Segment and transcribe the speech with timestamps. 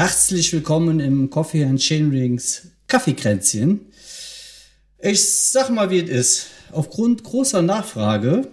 [0.00, 3.84] Herzlich willkommen im Coffee and Chain Rings Kaffeekränzchen.
[4.98, 6.46] Ich sag mal, wie es ist.
[6.72, 8.48] Aufgrund großer Nachfrage,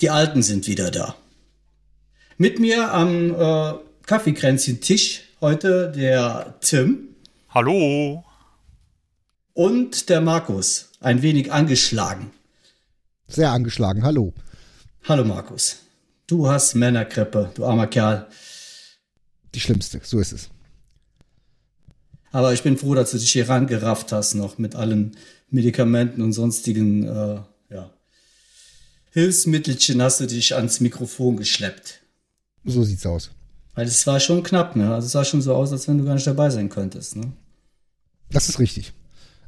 [0.00, 1.16] die Alten sind wieder da.
[2.38, 3.72] Mit mir am äh,
[4.06, 7.08] Kaffeekränzchen-Tisch heute der Tim.
[7.48, 8.22] Hallo.
[9.54, 10.92] Und der Markus.
[11.00, 12.30] Ein wenig angeschlagen.
[13.26, 14.04] Sehr angeschlagen.
[14.04, 14.32] Hallo.
[15.08, 15.78] Hallo Markus.
[16.28, 18.28] Du hast Männerkrippe, du armer Kerl.
[19.56, 20.50] Die schlimmste, so ist es.
[22.30, 25.16] Aber ich bin froh, dass du dich hier rangerafft hast, noch mit allen
[25.48, 27.90] Medikamenten und sonstigen äh, ja,
[29.12, 32.02] Hilfsmittelchen hast du dich ans Mikrofon geschleppt.
[32.64, 33.30] So sieht's aus.
[33.74, 34.92] Weil es war schon knapp, ne?
[34.92, 37.32] Also es sah schon so aus, als wenn du gar nicht dabei sein könntest, ne?
[38.28, 38.92] Das ist richtig.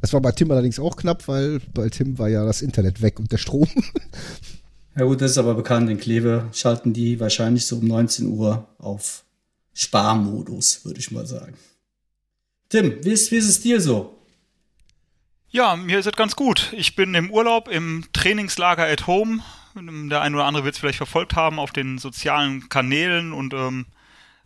[0.01, 3.21] Es war bei Tim allerdings auch knapp, weil bei Tim war ja das Internet weg
[3.21, 3.69] und der Strom.
[4.97, 5.89] Ja gut, das ist aber bekannt.
[5.91, 9.25] In Kleve schalten die wahrscheinlich so um 19 Uhr auf
[9.79, 11.57] Sparmodus, würde ich mal sagen.
[12.69, 14.19] Tim, wie ist, wie ist es dir so?
[15.51, 16.73] Ja, mir ist es ganz gut.
[16.77, 19.41] Ich bin im Urlaub im Trainingslager at Home.
[19.77, 23.87] Der eine oder andere wird es vielleicht verfolgt haben auf den sozialen Kanälen und ähm,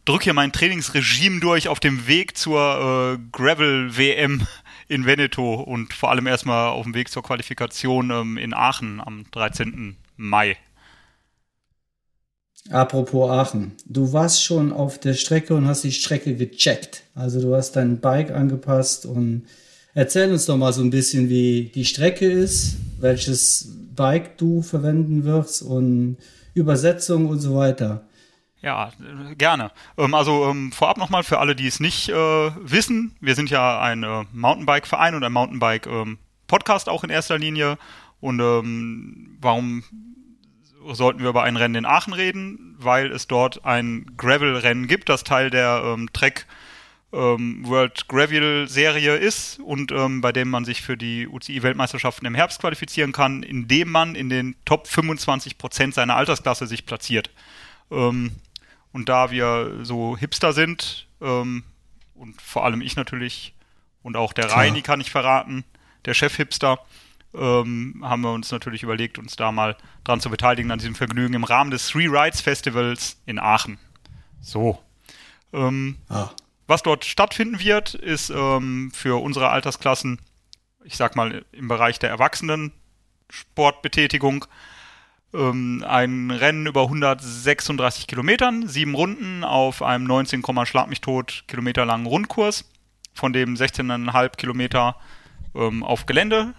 [0.05, 4.47] drücke hier mein Trainingsregime durch auf dem Weg zur äh, Gravel WM
[4.87, 9.25] in Veneto und vor allem erstmal auf dem Weg zur Qualifikation ähm, in Aachen am
[9.31, 9.97] 13.
[10.19, 10.59] Mai.
[12.71, 17.03] Apropos Aachen, du warst schon auf der Strecke und hast die Strecke gecheckt.
[17.15, 19.47] Also du hast dein Bike angepasst und
[19.95, 25.25] erzähl uns doch mal so ein bisschen, wie die Strecke ist, welches Bike du verwenden
[25.25, 26.19] wirst und
[26.55, 28.05] Übersetzung und so weiter.
[28.63, 28.93] Ja,
[29.37, 29.73] gerne.
[29.99, 33.81] Ähm, also ähm, vorab nochmal für alle, die es nicht äh, wissen, wir sind ja
[33.81, 37.77] ein äh, Mountainbike-Verein und ein Mountainbike-Podcast ähm, auch in erster Linie.
[38.21, 38.39] Und
[39.41, 39.83] warum
[40.93, 42.77] sollten wir über ein Rennen in Aachen reden?
[42.79, 46.47] Weil es dort ein Gravel-Rennen gibt, das Teil der ähm, Trek
[47.13, 52.35] ähm, World Gravel Serie ist und ähm, bei dem man sich für die UCI-Weltmeisterschaften im
[52.35, 57.31] Herbst qualifizieren kann, indem man in den Top 25 Prozent seiner Altersklasse sich platziert.
[57.91, 58.33] Ähm,
[58.93, 61.65] und da wir so Hipster sind, ähm,
[62.15, 63.55] und vor allem ich natürlich,
[64.03, 65.65] und auch der Reini kann ich verraten,
[66.05, 66.79] der Chef-Hipster,
[67.35, 71.35] ähm, haben wir uns natürlich überlegt, uns da mal dran zu beteiligen an diesem Vergnügen
[71.35, 73.79] im Rahmen des Three Rides Festivals in Aachen.
[74.41, 74.79] So.
[75.53, 76.31] Ähm, ah.
[76.67, 80.21] Was dort stattfinden wird, ist ähm, für unsere Altersklassen,
[80.85, 82.73] ich sag mal im Bereich der Erwachsenen
[83.29, 84.45] Sportbetätigung,
[85.35, 91.85] ähm, ein Rennen über 136 Kilometern, sieben Runden auf einem 19, Schlag mich tot Kilometer
[91.85, 92.71] langen Rundkurs,
[93.15, 94.97] von dem 16,5 Kilometer
[95.55, 96.55] ähm, auf Gelände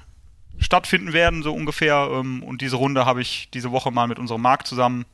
[0.60, 2.10] stattfinden werden, so ungefähr.
[2.12, 5.06] Ähm, und diese Runde habe ich diese Woche mal mit unserem Markt zusammen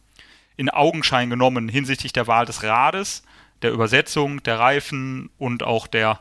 [0.58, 3.24] in Augenschein genommen hinsichtlich der Wahl des Rades,
[3.62, 6.20] der Übersetzung, der Reifen und auch der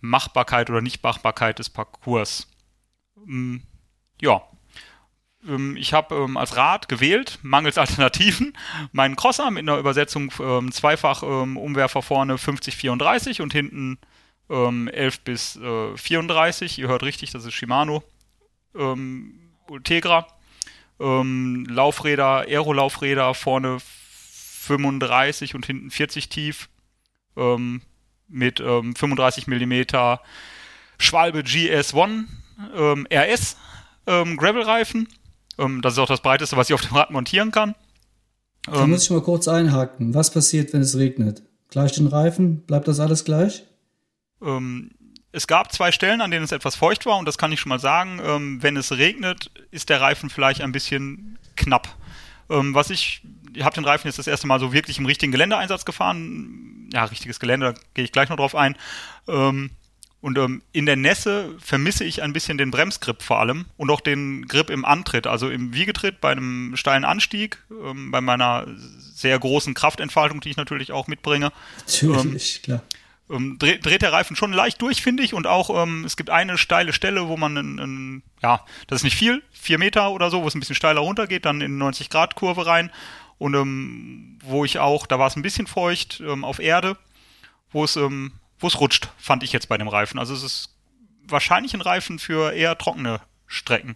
[0.00, 2.48] Machbarkeit oder Nichtmachbarkeit des Parcours.
[3.26, 3.62] Ähm,
[4.20, 4.42] ja,
[5.48, 8.56] ähm, ich habe als Rad gewählt, mangels Alternativen,
[8.92, 10.30] meinen Crosser mit einer Übersetzung
[10.70, 13.98] zweifach Umwerfer vorne 50-34 und hinten
[14.50, 16.78] ähm, 11 bis äh, 34.
[16.78, 18.02] Ihr hört richtig, das ist Shimano
[18.74, 20.26] ähm, Ultegra.
[21.00, 26.68] Ähm, Laufräder, Aero-Laufräder vorne 35 und hinten 40 tief
[27.36, 27.82] ähm,
[28.28, 29.82] mit 35 mm
[30.98, 32.26] Schwalbe GS1
[33.12, 33.56] RS
[34.06, 35.08] Gravel-Reifen
[35.58, 37.74] ähm, das ist auch das breiteste, was ich auf dem Rad montieren kann.
[38.66, 40.14] Da ähm, muss ich mal kurz einhaken.
[40.14, 41.42] Was passiert, wenn es regnet?
[41.70, 42.62] Gleich den Reifen?
[42.62, 43.64] Bleibt das alles gleich?
[44.44, 44.90] Ähm,
[45.32, 47.70] es gab zwei Stellen, an denen es etwas feucht war und das kann ich schon
[47.70, 48.20] mal sagen.
[48.24, 51.88] Ähm, wenn es regnet, ist der Reifen vielleicht ein bisschen knapp.
[52.50, 53.22] Ähm, was ich,
[53.52, 56.88] ich habe den Reifen jetzt das erste Mal so wirklich im richtigen Geländeeinsatz gefahren.
[56.92, 58.76] Ja, richtiges Gelände, da gehe ich gleich noch drauf ein.
[59.26, 59.70] Ähm,
[60.20, 64.00] und ähm, in der Nässe vermisse ich ein bisschen den Bremsgrip vor allem und auch
[64.00, 69.38] den Grip im Antritt, also im Wiegetritt bei einem steilen Anstieg, ähm, bei meiner sehr
[69.38, 71.52] großen Kraftentfaltung, die ich natürlich auch mitbringe.
[71.78, 72.82] Natürlich, ähm, klar.
[73.30, 75.34] Ähm, dreht, dreht, der Reifen schon leicht durch, finde ich.
[75.34, 79.04] Und auch ähm, es gibt eine steile Stelle, wo man, in, in, ja, das ist
[79.04, 82.66] nicht viel, vier Meter oder so, wo es ein bisschen steiler runtergeht, dann in 90-Grad-Kurve
[82.66, 82.90] rein.
[83.38, 86.96] Und ähm, wo ich auch, da war es ein bisschen feucht ähm, auf Erde,
[87.70, 88.32] wo es ähm,
[88.64, 90.18] wo es rutscht, fand ich jetzt bei dem Reifen.
[90.18, 90.74] Also es ist
[91.26, 93.94] wahrscheinlich ein Reifen für eher trockene Strecken.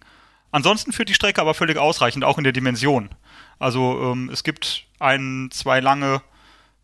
[0.51, 3.09] Ansonsten führt die Strecke aber völlig ausreichend, auch in der Dimension.
[3.57, 6.21] Also ähm, es gibt ein, zwei lange,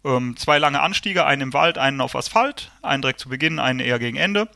[0.06, 3.80] ähm, zwei lange Anstiege, einen im Wald, einen auf Asphalt, einen direkt zu Beginn, einen
[3.80, 4.48] eher gegen Ende,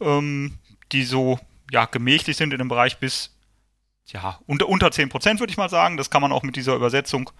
[0.00, 0.58] ähm,
[0.92, 1.38] die so
[1.70, 3.34] ja gemächlich sind in dem Bereich bis
[4.06, 5.96] ja unter unter 10 Prozent würde ich mal sagen.
[5.96, 7.30] Das kann man auch mit dieser Übersetzung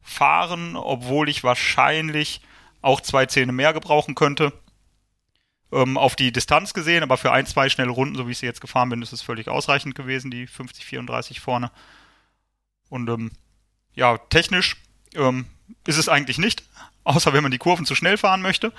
[0.00, 2.40] fahren, obwohl ich wahrscheinlich
[2.82, 4.52] auch zwei Zähne mehr gebrauchen könnte.
[5.72, 8.46] Ähm, auf die Distanz gesehen, aber für ein, zwei schnelle Runden, so wie ich sie
[8.46, 11.70] jetzt gefahren bin, ist es völlig ausreichend gewesen, die 50, 34 vorne.
[12.90, 13.32] Und ähm,
[13.94, 14.76] ja, technisch
[15.14, 15.46] ähm,
[15.86, 16.62] ist es eigentlich nicht,
[17.04, 18.72] außer wenn man die Kurven zu schnell fahren möchte.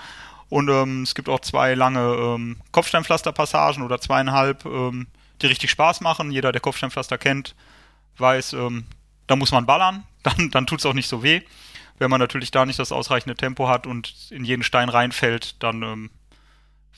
[0.50, 5.08] Und ähm, es gibt auch zwei lange ähm, Kopfsteinpflasterpassagen oder zweieinhalb, ähm,
[5.42, 6.32] die richtig Spaß machen.
[6.32, 7.56] Jeder, der Kopfsteinpflaster kennt,
[8.18, 8.86] weiß, ähm,
[9.28, 11.42] da muss man ballern, dann, dann tut es auch nicht so weh.
[12.00, 15.82] Wenn man natürlich da nicht das ausreichende Tempo hat und in jeden Stein reinfällt, dann
[15.84, 16.10] ähm,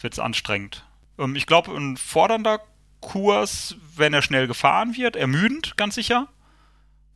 [0.02, 0.86] wird es anstrengend.
[1.18, 2.60] Ähm, ich glaube, ein fordernder
[3.02, 6.28] Kurs, wenn er schnell gefahren wird, ermüdend, ganz sicher.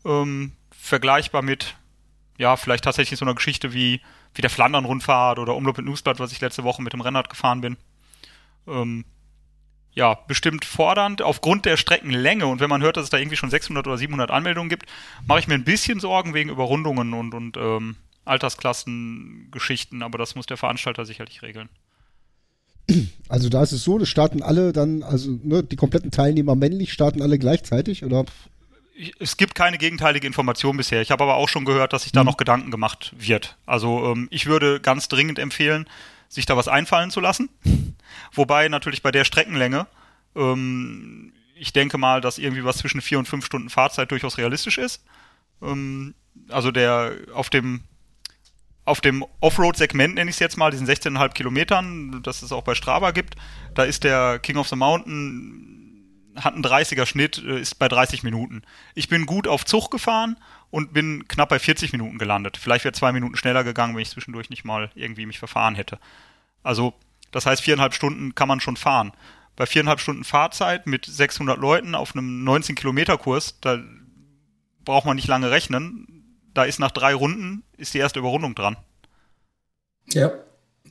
[0.05, 1.75] Ähm, vergleichbar mit,
[2.39, 4.01] ja, vielleicht tatsächlich so einer Geschichte wie,
[4.33, 7.59] wie der Flandern-Rundfahrt oder Umloop mit Newsblatt, was ich letzte Woche mit dem Rennrad gefahren
[7.59, 7.75] bin.
[8.65, 9.03] Ähm,
[9.93, 12.47] ja, bestimmt fordernd aufgrund der Streckenlänge.
[12.47, 14.85] Und wenn man hört, dass es da irgendwie schon 600 oder 700 Anmeldungen gibt,
[15.27, 20.01] mache ich mir ein bisschen Sorgen wegen Überrundungen und, und ähm, Altersklassengeschichten.
[20.01, 21.67] Aber das muss der Veranstalter sicherlich regeln.
[23.27, 26.93] Also da ist es so, das starten alle dann, also ne, die kompletten Teilnehmer männlich
[26.93, 28.25] starten alle gleichzeitig, oder?
[29.19, 31.01] Es gibt keine gegenteilige Information bisher.
[31.01, 32.27] Ich habe aber auch schon gehört, dass sich da mhm.
[32.27, 33.57] noch Gedanken gemacht wird.
[33.65, 35.87] Also ähm, ich würde ganz dringend empfehlen,
[36.27, 37.49] sich da was einfallen zu lassen.
[38.33, 39.87] Wobei natürlich bei der Streckenlänge,
[40.35, 44.77] ähm, ich denke mal, dass irgendwie was zwischen vier und fünf Stunden Fahrzeit durchaus realistisch
[44.77, 45.03] ist.
[45.61, 46.13] Ähm,
[46.49, 47.83] also der auf dem
[48.85, 52.73] auf dem Offroad-Segment nenne ich es jetzt mal, diesen 16,5 Kilometern, das es auch bei
[52.73, 53.35] Strava gibt,
[53.75, 55.78] da ist der King of the Mountain
[56.43, 58.61] hat einen 30er Schnitt, äh, ist bei 30 Minuten.
[58.95, 60.37] Ich bin gut auf Zug gefahren
[60.71, 62.57] und bin knapp bei 40 Minuten gelandet.
[62.57, 65.99] Vielleicht wäre zwei Minuten schneller gegangen, wenn ich zwischendurch nicht mal irgendwie mich verfahren hätte.
[66.63, 66.93] Also,
[67.31, 69.11] das heißt, viereinhalb Stunden kann man schon fahren.
[69.55, 73.79] Bei viereinhalb Stunden Fahrzeit mit 600 Leuten auf einem 19 Kilometer Kurs, da
[74.85, 76.25] braucht man nicht lange rechnen.
[76.53, 78.77] Da ist nach drei Runden ist die erste Überrundung dran.
[80.11, 80.31] Ja,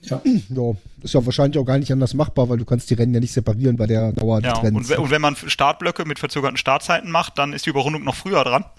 [0.02, 0.20] ja.
[0.24, 0.72] ja.
[1.02, 3.32] Ist ja wahrscheinlich auch gar nicht anders machbar, weil du kannst die Rennen ja nicht
[3.32, 4.90] separieren bei der Dauer des ja, Rennens.
[4.90, 8.42] Und, und, wenn man Startblöcke mit verzögerten Startzeiten macht, dann ist die Überrundung noch früher
[8.44, 8.64] dran.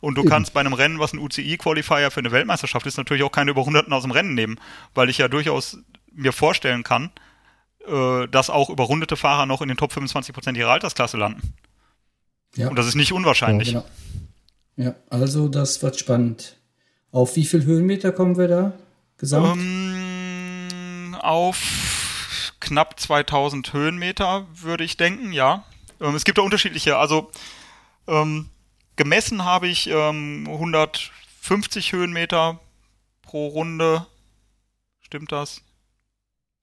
[0.00, 0.30] Und du Eben.
[0.30, 3.92] kannst bei einem Rennen, was ein UCI-Qualifier für eine Weltmeisterschaft ist, natürlich auch keine Überrundeten
[3.92, 4.58] aus dem Rennen nehmen,
[4.94, 5.76] weil ich ja durchaus
[6.10, 7.10] mir vorstellen kann,
[7.86, 11.54] äh, dass auch überrundete Fahrer noch in den Top 25 Prozent ihrer Altersklasse landen.
[12.56, 12.68] Ja.
[12.68, 13.72] Und das ist nicht unwahrscheinlich.
[13.72, 13.84] Ja,
[14.76, 14.90] genau.
[14.90, 16.56] ja, also das wird spannend.
[17.12, 18.72] Auf wie viel Höhenmeter kommen wir da
[19.18, 19.52] gesamt?
[19.52, 19.89] Um, ähm,
[21.20, 25.64] auf knapp 2000 Höhenmeter, würde ich denken, ja.
[26.00, 27.30] Ähm, es gibt da unterschiedliche, also
[28.06, 28.48] ähm,
[28.96, 32.60] gemessen habe ich ähm, 150 Höhenmeter
[33.22, 34.06] pro Runde.
[35.00, 35.62] Stimmt das?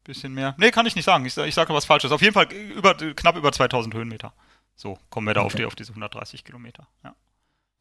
[0.03, 0.55] Bisschen mehr.
[0.57, 1.25] Nee, kann ich nicht sagen.
[1.25, 2.11] Ich, ich sage was Falsches.
[2.11, 4.33] Auf jeden Fall über, knapp über 2000 Höhenmeter.
[4.75, 5.47] So kommen wir da okay.
[5.47, 6.87] auf, die, auf diese 130 Kilometer.
[7.03, 7.15] Ja,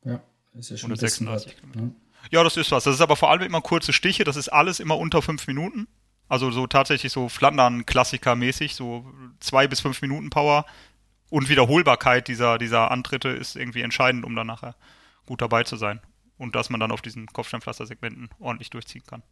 [0.05, 0.21] ja
[0.55, 1.81] ist ja schon 136 Kilometer.
[1.81, 1.95] Ne?
[2.31, 2.85] Ja, das ist was.
[2.85, 4.25] Das ist aber vor allem immer kurze Stiche.
[4.25, 5.87] Das ist alles immer unter fünf Minuten.
[6.29, 9.07] Also so tatsächlich so Flandern-Klassiker-mäßig, so
[9.41, 10.67] zwei bis fünf Minuten Power
[11.31, 14.75] und Wiederholbarkeit dieser, dieser Antritte ist irgendwie entscheidend, um dann nachher
[15.27, 16.01] gut dabei zu sein.
[16.39, 19.23] Und dass man dann auf diesen Kopfsteinpflaster-Segmenten ordentlich durchziehen kann.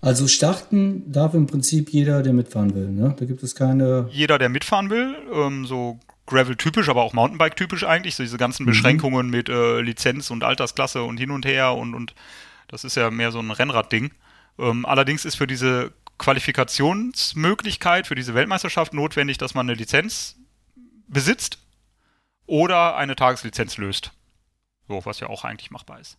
[0.00, 3.14] Also starten darf im Prinzip jeder, der mitfahren will, ne?
[3.18, 4.06] Da gibt es keine.
[4.10, 8.68] Jeder, der mitfahren will, ähm, so Gravel-typisch, aber auch Mountainbike-typisch eigentlich, so diese ganzen mhm.
[8.68, 12.14] Beschränkungen mit äh, Lizenz und Altersklasse und hin und her und, und
[12.68, 14.10] das ist ja mehr so ein Rennrad-Ding.
[14.58, 20.36] Ähm, allerdings ist für diese Qualifikationsmöglichkeit, für diese Weltmeisterschaft notwendig, dass man eine Lizenz
[21.08, 21.58] besitzt
[22.46, 24.12] oder eine Tageslizenz löst.
[24.88, 26.18] So, was ja auch eigentlich machbar ist.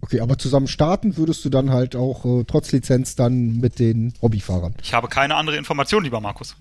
[0.00, 4.12] Okay, aber zusammen starten würdest du dann halt auch äh, trotz Lizenz dann mit den
[4.20, 4.74] Hobbyfahrern?
[4.82, 6.56] Ich habe keine andere Information, lieber Markus.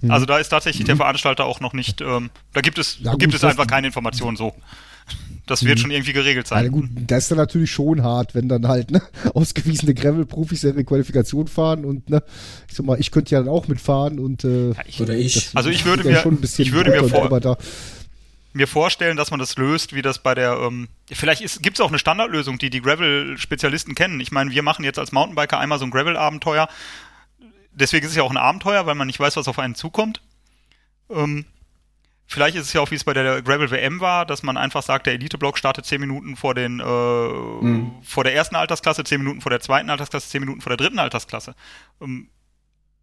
[0.00, 0.10] Mhm.
[0.10, 0.88] Also da ist tatsächlich mhm.
[0.88, 3.88] der Veranstalter auch noch nicht, ähm, da gibt es, ja, gut, gibt es einfach keine
[3.88, 4.54] Information so.
[5.46, 5.82] Das wird mhm.
[5.82, 6.64] schon irgendwie geregelt sein.
[6.64, 9.00] Ja, gut, das ist dann natürlich schon hart, wenn dann halt ne,
[9.34, 12.22] ausgewiesene Gravel-Profis ihre Qualifikation fahren und ne,
[12.68, 15.50] ich sag mal, ich könnte ja dann auch mitfahren und äh, ja, ich, oder ich.
[15.54, 17.58] Also ich würde mir, ich würde mir vor,
[18.56, 21.88] mir vorstellen, dass man das löst, wie das bei der, ähm, vielleicht gibt es auch
[21.88, 24.18] eine Standardlösung, die die Gravel-Spezialisten kennen.
[24.18, 26.68] Ich meine, wir machen jetzt als Mountainbiker einmal so ein Gravel-Abenteuer.
[27.72, 30.22] Deswegen ist es ja auch ein Abenteuer, weil man nicht weiß, was auf einen zukommt.
[31.10, 31.44] Ähm,
[32.28, 34.82] Vielleicht ist es ja auch, wie es bei der Gravel WM war, dass man einfach
[34.82, 38.02] sagt, der Elite-Block startet zehn Minuten vor den äh, mhm.
[38.02, 40.98] vor der ersten Altersklasse, zehn Minuten vor der zweiten Altersklasse, zehn Minuten vor der dritten
[40.98, 41.54] Altersklasse.
[42.00, 42.28] Ähm,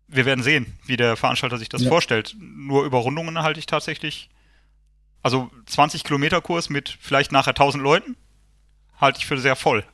[0.07, 1.89] wir werden sehen, wie der Veranstalter sich das ja.
[1.89, 2.35] vorstellt.
[2.37, 4.29] Nur Überrundungen halte ich tatsächlich.
[5.21, 8.17] Also 20 Kilometer Kurs mit vielleicht nachher 1000 Leuten
[8.99, 9.85] halte ich für sehr voll.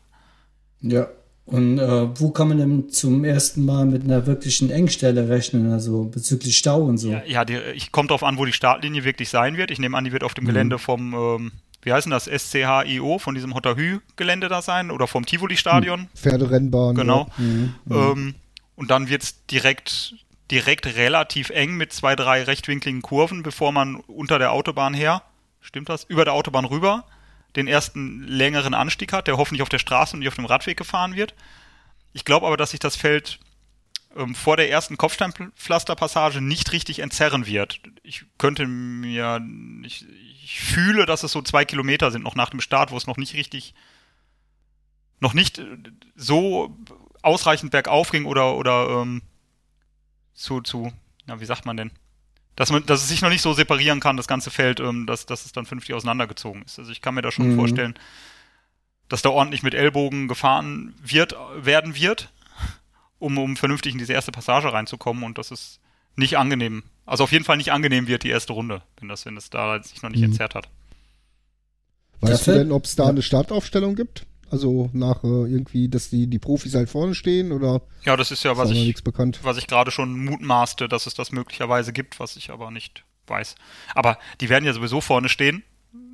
[0.81, 1.07] Ja,
[1.51, 6.03] und äh, wo kann man denn zum ersten Mal mit einer wirklichen Engstelle rechnen, also
[6.03, 7.09] bezüglich Stau und so?
[7.09, 9.71] Ja, ja die, ich kommt darauf an, wo die Startlinie wirklich sein wird.
[9.71, 10.49] Ich nehme an, die wird auf dem mhm.
[10.49, 11.51] Gelände vom, ähm,
[11.81, 16.01] wie heißt denn das, SCHIO von diesem Hotterhü-Gelände da sein oder vom Tivoli-Stadion.
[16.01, 16.95] Hm, Pferderennbahn.
[16.95, 17.27] Genau.
[17.37, 17.43] Ja.
[17.43, 17.73] Mhm.
[17.89, 18.35] Ähm,
[18.75, 20.13] und dann wird es direkt,
[20.51, 25.23] direkt relativ eng mit zwei, drei rechtwinkligen Kurven, bevor man unter der Autobahn her,
[25.61, 27.05] stimmt das, über der Autobahn rüber
[27.55, 30.77] den ersten längeren Anstieg hat, der hoffentlich auf der Straße und nicht auf dem Radweg
[30.77, 31.33] gefahren wird.
[32.13, 33.39] Ich glaube aber, dass sich das Feld
[34.15, 37.81] ähm, vor der ersten Kopfsteinpflasterpassage nicht richtig entzerren wird.
[38.03, 39.45] Ich könnte mir,
[39.83, 40.05] ich,
[40.43, 43.17] ich fühle, dass es so zwei Kilometer sind noch nach dem Start, wo es noch
[43.17, 43.73] nicht richtig,
[45.19, 45.61] noch nicht
[46.15, 46.75] so
[47.21, 49.21] ausreichend bergauf ging oder, oder ähm,
[50.33, 50.91] zu, zu,
[51.25, 51.91] na, wie sagt man denn?
[52.59, 55.25] Dass, man, dass es sich noch nicht so separieren kann, das ganze Feld, ähm, dass,
[55.25, 56.77] dass es dann vernünftig auseinandergezogen ist.
[56.77, 57.55] Also ich kann mir da schon mhm.
[57.55, 57.93] vorstellen,
[59.07, 62.29] dass da ordentlich mit Ellbogen gefahren wird, werden wird
[63.17, 65.79] um, um vernünftig in diese erste Passage reinzukommen und das ist
[66.17, 66.83] nicht angenehm.
[67.05, 69.81] Also auf jeden Fall nicht angenehm wird die erste Runde, wenn das, wenn das da
[69.81, 70.25] sich noch nicht mhm.
[70.25, 70.67] entzerrt hat.
[72.19, 73.09] Weißt du denn, ob es da ja.
[73.11, 74.25] eine Startaufstellung gibt?
[74.51, 77.81] Also nach äh, irgendwie, dass die, die Profis halt vorne stehen oder?
[78.03, 78.95] Ja, das ist ja, was ich,
[79.43, 83.55] was ich gerade schon mutmaßte, dass es das möglicherweise gibt, was ich aber nicht weiß.
[83.95, 85.63] Aber die werden ja sowieso vorne stehen,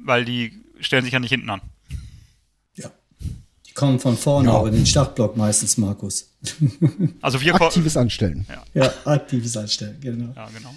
[0.04, 1.62] weil die stellen sich ja nicht hinten an
[3.76, 4.56] kommen von vorne ja.
[4.56, 6.32] auch in den Startblock meistens, Markus.
[7.22, 8.46] Also wir aktives Anstellen.
[8.74, 8.84] Ja.
[8.84, 10.34] ja, aktives Anstellen, genau.
[10.36, 10.74] Ja, genau.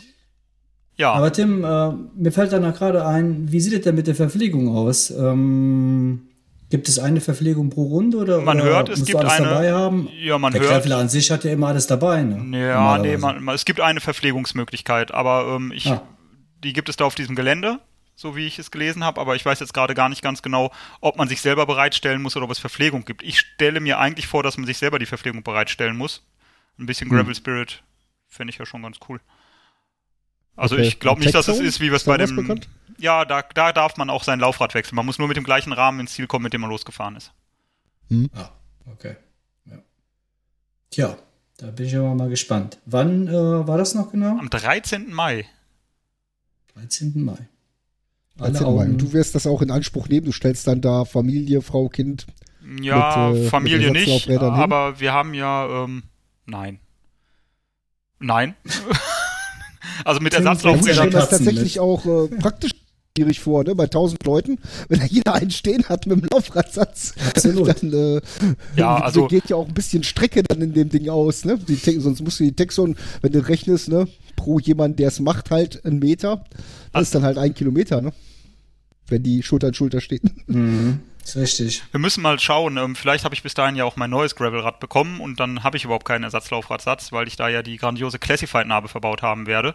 [0.97, 1.13] Ja.
[1.13, 4.17] Aber Tim, äh, mir fällt da noch gerade ein, wie sieht es denn mit der
[4.17, 5.11] Verpflegung aus?
[5.11, 6.23] Ähm,
[6.71, 9.47] gibt es eine Verpflegung pro Runde oder man hört, es gibt alles eine.
[9.47, 10.09] Dabei haben?
[10.21, 10.85] Ja, man der hört.
[10.85, 12.23] Der an sich hat ja immer alles dabei.
[12.23, 12.59] Ne?
[12.59, 16.03] Ja, nee, man, es gibt eine Verpflegungsmöglichkeit, aber ähm, ich, ah.
[16.63, 17.79] die gibt es da auf diesem Gelände
[18.19, 20.73] so wie ich es gelesen habe, aber ich weiß jetzt gerade gar nicht ganz genau,
[21.01, 23.23] ob man sich selber bereitstellen muss oder ob es Verpflegung gibt.
[23.23, 26.27] Ich stelle mir eigentlich vor, dass man sich selber die Verpflegung bereitstellen muss.
[26.81, 27.17] Ein bisschen hm.
[27.17, 27.85] Gravel Spirit
[28.27, 29.21] fände ich ja schon ganz cool.
[30.59, 30.87] Also okay.
[30.87, 32.35] ich glaube nicht, dass es ist, wie wir es bei dem.
[32.35, 32.69] Bekannt?
[32.99, 34.97] Ja, da, da darf man auch sein Laufrad wechseln.
[34.97, 37.33] Man muss nur mit dem gleichen Rahmen ins Ziel kommen, mit dem man losgefahren ist.
[38.09, 38.29] Hm.
[38.35, 38.51] Ah,
[38.87, 39.15] okay.
[39.67, 39.79] Ja.
[40.91, 41.17] Tja,
[41.59, 42.79] da bin ich aber mal gespannt.
[42.87, 44.37] Wann äh, war das noch genau?
[44.37, 45.13] Am 13.
[45.13, 45.47] Mai.
[46.75, 47.25] 13.
[47.25, 47.39] Mai.
[48.37, 48.99] Alle Augen.
[48.99, 50.27] Du wirst das auch in Anspruch nehmen.
[50.27, 52.27] Du stellst dann da Familie, Frau, Kind.
[52.81, 54.31] Ja, mit, äh, Familie mit nicht.
[54.31, 54.95] Aber hin.
[55.01, 56.03] wir haben ja, ähm,
[56.47, 56.81] nein.
[58.19, 58.55] Nein.
[60.05, 61.11] also mit Ersatzlaufrädern.
[61.11, 61.83] Das ist tatsächlich mit.
[61.83, 62.73] auch äh, praktisch
[63.17, 63.75] schwierig vor, ne?
[63.75, 68.21] Bei 1000 Leuten, wenn da jeder einen stehen hat mit dem Laufradsatz, dann äh,
[68.77, 71.59] ja, also geht ja auch ein bisschen Strecke dann in dem Ding aus, ne?
[71.59, 74.07] Die, sonst musst du die Texon, wenn du rechnest, ne?
[74.37, 76.45] Pro jemand, der es macht, halt einen Meter.
[76.51, 78.13] Das also, ist dann halt ein Kilometer, ne?
[79.09, 80.31] wenn die Schulter an Schulter stehen.
[80.47, 81.01] Mhm.
[81.29, 81.83] Ist richtig.
[81.91, 82.77] Wir müssen mal schauen.
[82.77, 85.77] Ähm, vielleicht habe ich bis dahin ja auch mein neues Gravelrad bekommen und dann habe
[85.77, 89.75] ich überhaupt keinen Ersatzlaufradsatz, weil ich da ja die grandiose Classified-Narbe verbaut haben werde.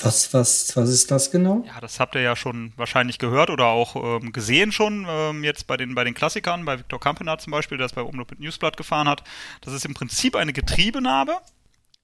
[0.00, 1.64] Was, was, was ist das genau?
[1.66, 5.66] Ja, das habt ihr ja schon wahrscheinlich gehört oder auch ähm, gesehen schon ähm, jetzt
[5.66, 8.38] bei den, bei den Klassikern, bei Victor Campenat zum Beispiel, der es bei Umloop mit
[8.38, 9.24] Newsblatt gefahren hat.
[9.60, 11.38] Das ist im Prinzip eine Getriebenarbe.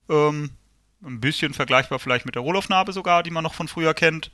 [0.09, 0.51] Ähm,
[1.03, 4.31] ein bisschen vergleichbar vielleicht mit der Rohloff-Narbe sogar, die man noch von früher kennt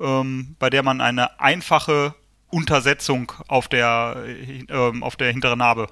[0.00, 2.14] ähm, bei der man eine einfache
[2.50, 4.24] Untersetzung auf der,
[4.68, 5.88] ähm, auf der hinteren Narbe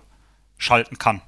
[0.59, 1.21] schalten kann.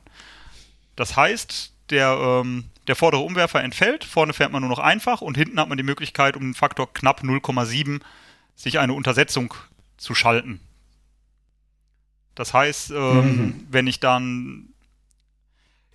[0.96, 5.36] Das heißt, der, ähm, der vordere Umwerfer entfällt, vorne fährt man nur noch einfach und
[5.36, 8.00] hinten hat man die Möglichkeit, um den Faktor knapp 0,7
[8.54, 9.54] sich eine Untersetzung
[9.96, 10.60] zu schalten.
[12.34, 13.66] Das heißt, ähm, mhm.
[13.70, 14.68] wenn ich dann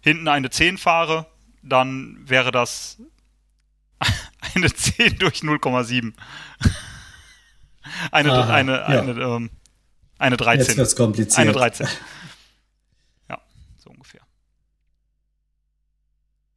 [0.01, 1.25] hinten eine 10 fahre,
[1.61, 2.97] dann wäre das
[4.55, 6.13] eine 10 durch 0,7.
[8.11, 8.85] Eine, Aha, eine, ja.
[8.85, 9.49] eine, ähm,
[10.17, 10.67] eine 13.
[10.67, 11.39] Jetzt wird's kompliziert.
[11.39, 11.87] Eine 13.
[13.29, 13.39] Ja,
[13.77, 14.21] so ungefähr.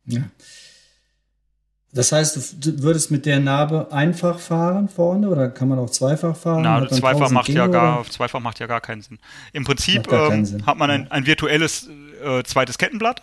[0.07, 0.23] Ja.
[1.95, 6.35] Das heißt, du würdest mit der Narbe einfach fahren vorne oder kann man auch zweifach
[6.35, 6.63] fahren?
[6.63, 9.19] Na, zweifach macht ja gar, zweifach macht ja gar keinen Sinn.
[9.53, 11.91] Im Prinzip ähm, hat man ein, ein virtuelles
[12.25, 13.23] äh, zweites Kettenblatt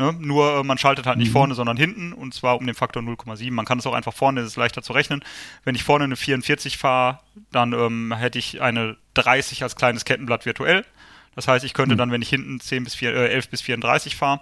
[0.00, 0.14] Ne?
[0.18, 1.32] Nur äh, man schaltet halt nicht mhm.
[1.32, 3.52] vorne, sondern hinten und zwar um den Faktor 0,7.
[3.52, 5.22] Man kann es auch einfach vorne, das ist leichter zu rechnen.
[5.62, 7.20] Wenn ich vorne eine 44 fahre,
[7.52, 10.86] dann ähm, hätte ich eine 30 als kleines Kettenblatt virtuell.
[11.34, 11.98] Das heißt, ich könnte mhm.
[11.98, 14.40] dann, wenn ich hinten 10 bis 4, äh, 11 bis 34 fahre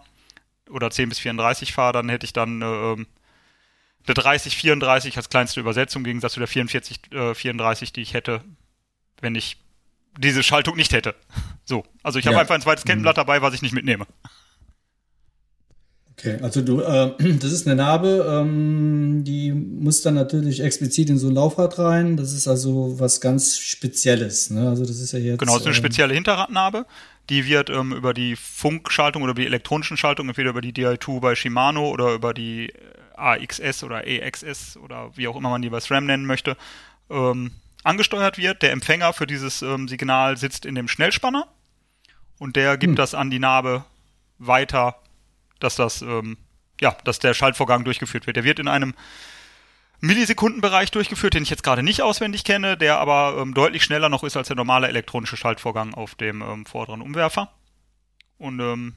[0.70, 3.06] oder 10 bis 34 fahre, dann hätte ich dann äh, eine
[4.06, 8.44] 30, 34 als kleinste Übersetzung im Gegensatz zu der 44, äh, 34, die ich hätte,
[9.20, 9.56] wenn ich
[10.16, 11.16] diese Schaltung nicht hätte.
[11.64, 12.30] So, also ich ja.
[12.30, 13.20] habe einfach ein zweites Kettenblatt mhm.
[13.20, 14.06] dabei, was ich nicht mitnehme.
[16.18, 21.18] Okay, also du, äh, das ist eine Narbe, ähm, die muss dann natürlich explizit in
[21.18, 22.16] so ein Laufrad rein.
[22.16, 24.50] Das ist also was ganz Spezielles.
[24.50, 24.68] Ne?
[24.68, 25.38] Also das ist ja jetzt.
[25.38, 26.86] Genau, das ist eine ähm, spezielle Hinterradnarbe.
[27.30, 31.34] Die wird ähm, über die Funkschaltung oder die elektronischen Schaltungen, entweder über die DI2 bei
[31.34, 32.72] Shimano oder über die äh,
[33.14, 36.56] AXS oder EXS oder wie auch immer man die bei SRAM nennen möchte,
[37.10, 37.52] ähm,
[37.84, 38.62] angesteuert wird.
[38.62, 41.46] Der Empfänger für dieses ähm, Signal sitzt in dem Schnellspanner
[42.38, 42.96] und der gibt hm.
[42.96, 43.84] das an die Narbe
[44.38, 44.96] weiter,
[45.60, 46.36] dass das, ähm,
[46.80, 48.36] ja, dass der Schaltvorgang durchgeführt wird.
[48.36, 48.94] Der wird in einem
[50.00, 54.22] Millisekundenbereich durchgeführt, den ich jetzt gerade nicht auswendig kenne, der aber ähm, deutlich schneller noch
[54.22, 57.52] ist als der normale elektronische Schaltvorgang auf dem ähm, vorderen Umwerfer.
[58.38, 58.94] Und ähm,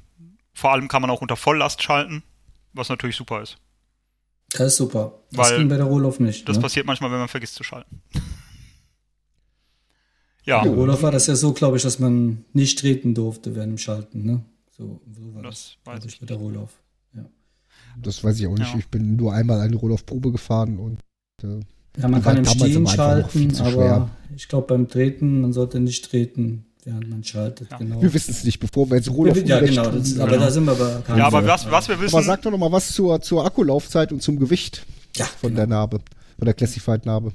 [0.54, 2.24] vor allem kann man auch unter Volllast schalten,
[2.74, 3.58] was natürlich super ist.
[4.52, 5.20] Das ist super.
[5.32, 6.48] Das Weil ging bei der Rohloff nicht.
[6.48, 6.62] Das ne?
[6.62, 8.02] passiert manchmal, wenn man vergisst zu schalten.
[10.44, 10.62] ja.
[10.62, 13.78] Bei Rohloff war das ja so, glaube ich, dass man nicht treten durfte während dem
[13.78, 14.24] Schalten.
[14.24, 14.46] Ne?
[14.82, 16.70] So, so war Das das, weiß glaub ich bei der Rohloff.
[17.16, 17.26] Ja.
[18.02, 18.74] Das weiß ich auch nicht.
[18.74, 18.80] Ja.
[18.80, 21.00] Ich bin nur einmal eine Rohloff-Probe gefahren und
[21.44, 21.60] äh,
[22.02, 26.66] Ja, man kann im Stehen schalten, aber ich glaube beim Treten, man sollte nicht treten,
[26.84, 27.70] während man schaltet.
[27.72, 27.78] Ja.
[27.78, 28.02] Genau.
[28.02, 29.84] wir wissen es nicht, bevor wir jetzt Rohloff ja, genau.
[29.90, 30.00] tun.
[30.00, 30.44] Das, aber Genau.
[30.46, 31.18] da sind wir bekannt.
[31.20, 34.12] Ja, aber was, was wir wissen, Aber sag doch noch mal was zur, zur Akkulaufzeit
[34.12, 34.86] und zum Gewicht
[35.16, 35.58] ja, von genau.
[35.58, 36.00] der Narbe,
[36.40, 37.34] von der Classified-Narbe.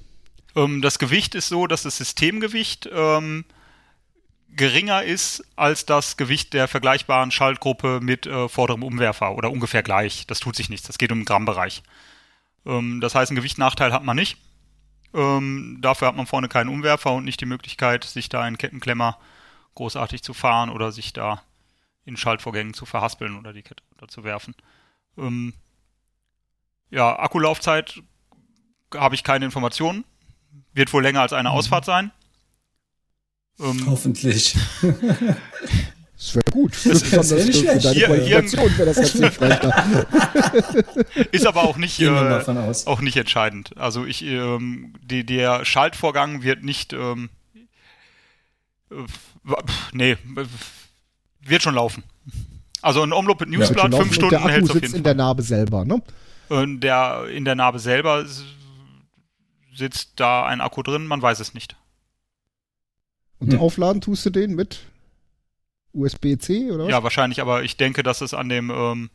[0.56, 3.44] ähm, das Gewicht ist so, dass das Systemgewicht ähm,
[4.56, 10.26] geringer ist als das Gewicht der vergleichbaren Schaltgruppe mit äh, vorderem Umwerfer oder ungefähr gleich.
[10.26, 10.86] Das tut sich nichts.
[10.86, 11.82] Das geht um den Grammbereich.
[12.64, 14.38] Ähm, das heißt, einen Gewichtnachteil hat man nicht.
[15.14, 19.18] Ähm, dafür hat man vorne keinen Umwerfer und nicht die Möglichkeit, sich da einen Kettenklemmer
[19.74, 21.42] großartig zu fahren oder sich da
[22.04, 24.54] in Schaltvorgängen zu verhaspeln oder die Kette zu werfen.
[25.18, 25.54] Ähm,
[26.90, 28.00] ja, Akkulaufzeit
[28.94, 30.04] habe ich keine Informationen.
[30.72, 32.10] Wird wohl länger als eine Ausfahrt sein.
[33.60, 34.56] Ähm, Hoffentlich.
[36.18, 36.72] Das wäre gut.
[36.86, 39.12] ist Besonders ja nicht für, für deine Hier- Qualifikation wäre das
[39.60, 39.86] da.
[41.30, 42.42] ist aber auch nicht, äh,
[42.86, 43.76] auch nicht entscheidend.
[43.76, 47.28] Also ich, ähm, die, der Schaltvorgang wird nicht, ähm,
[48.90, 48.94] äh,
[49.92, 50.16] nee,
[51.42, 52.02] wird schon laufen.
[52.80, 54.04] Also ein Omlop mit Newsblatt, laufen.
[54.04, 55.14] fünf Und Stunden der Akku hält es auf sitzt jeden in Fall.
[55.14, 56.02] der Narbe selber, ne?
[56.48, 58.24] Und der in der Narbe selber
[59.74, 61.76] sitzt da ein Akku drin, man weiß es nicht.
[63.38, 63.60] Und Hm.
[63.60, 64.80] aufladen tust du den mit
[65.92, 66.90] USB-C oder was?
[66.90, 69.10] Ja, wahrscheinlich, aber ich denke, dass es an dem, ähm,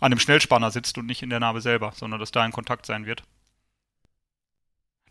[0.00, 2.86] an dem Schnellspanner sitzt und nicht in der Narbe selber, sondern dass da ein Kontakt
[2.86, 3.22] sein wird.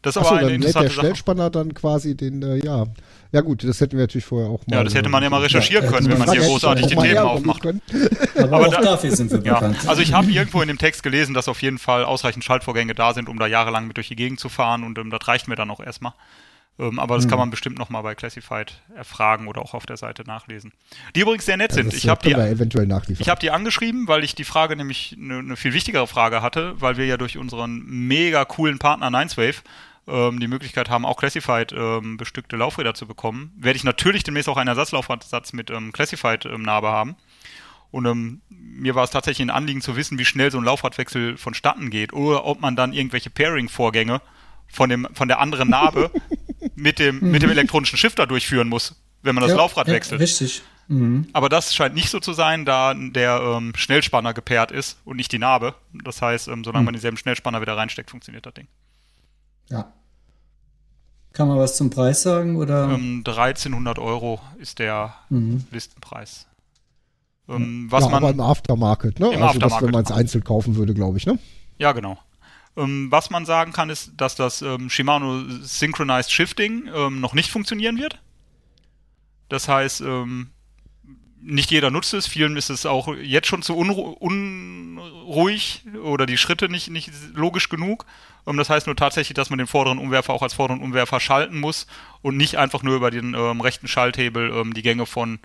[0.01, 1.01] Das ist Achso, aber eine dann lädt der interessante Sache.
[1.07, 2.85] Schnellspanner dann quasi den, äh, ja.
[3.33, 4.77] Ja gut, das hätten wir natürlich vorher auch mal.
[4.77, 7.17] Ja, das hätte man ja mal recherchieren Ja, können, wenn man hier großartig die Themen
[7.19, 7.65] aufmacht.
[8.37, 9.89] Aber, aber auch da- dafür sind wir Ja, bekannt.
[9.89, 13.13] also ich habe irgendwo in dem Text gelesen, dass auf jeden Fall ausreichend Schaltvorgänge da
[13.13, 15.55] sind, um da jahrelang mit durch die Gegend zu fahren und ähm, das reicht mir
[15.57, 16.13] dann auch erstmal.
[16.79, 17.29] Ähm, aber das Hm.
[17.29, 20.71] kann man bestimmt nochmal bei Classified erfragen oder auch auf der Seite nachlesen.
[21.13, 21.87] Die übrigens sehr nett sind.
[21.87, 23.21] das Ich habe die können wir eventuell nachliefern.
[23.21, 26.79] Ich habe die angeschrieben, weil ich die Frage nämlich eine ne viel wichtigere Frage hatte,
[26.79, 29.61] weil wir ja durch unseren mega coolen Partner Nineswave
[30.07, 33.51] ähm, die Möglichkeit haben, auch Classified ähm, bestückte Laufräder zu bekommen.
[33.57, 37.17] Werde ich natürlich demnächst auch einen Ersatzlaufradsatz mit ähm, Classified ähm, Narbe haben.
[37.91, 41.37] Und ähm, mir war es tatsächlich ein Anliegen zu wissen, wie schnell so ein Laufradwechsel
[41.37, 44.21] vonstatten geht oder ob man dann irgendwelche Pairing-Vorgänge
[44.71, 46.11] von, dem, von der anderen Narbe
[46.75, 50.21] mit, dem, mit dem elektronischen Shifter durchführen muss, wenn man das Ja, Laufrad ja, wechselt.
[50.21, 50.61] Richtig.
[50.87, 51.27] Mhm.
[51.33, 55.31] Aber das scheint nicht so zu sein, da der ähm, Schnellspanner gepaart ist und nicht
[55.31, 55.75] die Narbe.
[56.03, 56.85] Das heißt, ähm, solange Hm.
[56.85, 58.67] man denselben Schnellspanner wieder reinsteckt, funktioniert das Ding.
[59.69, 59.93] Ja.
[61.31, 62.55] Kann man was zum Preis sagen?
[62.55, 62.89] Oder?
[62.89, 65.63] Ähm, 1300 Euro ist der Mhm.
[65.71, 66.47] Listenpreis.
[67.47, 69.27] Ähm, was ja, aber man, im Aftermarket, ne?
[69.33, 69.81] Im also das, Aftermarket.
[69.87, 71.37] wenn man es einzeln kaufen würde, glaube ich, ne?
[71.77, 72.17] ja genau.
[72.79, 77.51] Ähm, was man sagen kann, ist, dass das ähm, Shimano Synchronized Shifting ähm, noch nicht
[77.51, 78.21] funktionieren wird.
[79.49, 80.03] Das heißt,
[81.41, 86.37] nicht jeder nutzt es, vielen ist es auch jetzt schon zu unru unruhig oder die
[86.37, 88.05] Schritte nicht, nicht logisch genug.
[88.45, 91.87] Das heißt nur tatsächlich, dass man den vorderen Umwerfer auch als vorderen Umwerfer schalten muss
[92.21, 95.39] und nicht einfach nur über den ähm, rechten Schalthebel ähm, die Gänge von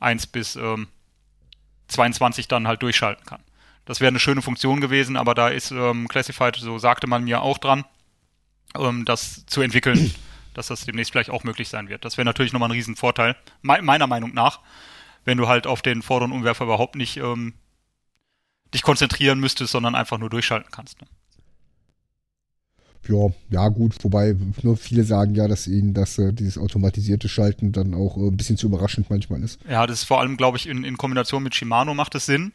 [0.00, 0.88] 1 bis ähm,
[1.88, 3.42] 22 dann halt durchschalten kann.
[3.84, 7.42] Das wäre eine schöne Funktion gewesen, aber da ist ähm, Classified, so sagte man mir
[7.42, 7.84] auch dran,
[8.78, 10.14] ähm, das zu entwickeln,
[10.54, 12.04] dass das demnächst vielleicht auch möglich sein wird.
[12.04, 14.60] Das wäre natürlich nochmal ein Riesenvorteil, me meiner Meinung nach,
[15.24, 17.54] wenn du halt auf den vorderen Umwerfer überhaupt nicht ähm,
[18.72, 21.00] dich konzentrieren müsstest, sondern einfach nur durchschalten kannst.
[21.00, 21.08] Ne?
[23.08, 27.72] Ja, ja gut, wobei nur viele sagen ja, dass ihnen das äh, dieses automatisierte Schalten
[27.72, 29.58] dann auch äh, ein bisschen zu überraschend manchmal ist.
[29.68, 32.52] Ja, das ist vor allem, glaube ich, in, in Kombination mit Shimano macht es Sinn,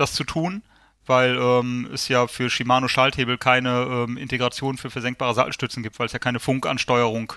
[0.00, 0.62] das zu tun,
[1.06, 6.06] weil ähm, es ja für Shimano Schalthebel keine ähm, Integration für versenkbare Sattelstützen gibt, weil
[6.06, 7.32] es ja keine Funkansteuerung,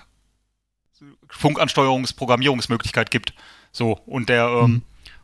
[1.28, 3.34] Funkansteuerungsprogrammierungsmöglichkeit gibt.
[3.72, 4.82] So, und der, ähm,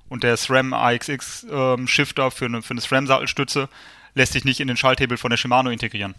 [0.08, 3.68] und der SRAM AXX ähm, Shifter für eine, für eine SRAM-Sattelstütze
[4.14, 6.14] lässt sich nicht in den Schalthebel von der Shimano integrieren.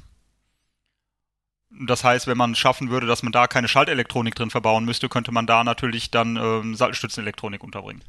[1.72, 5.32] Das heißt, wenn man schaffen würde, dass man da keine Schaltelektronik drin verbauen müsste, könnte
[5.32, 8.04] man da natürlich dann ähm, Sattelstützenelektronik unterbringen.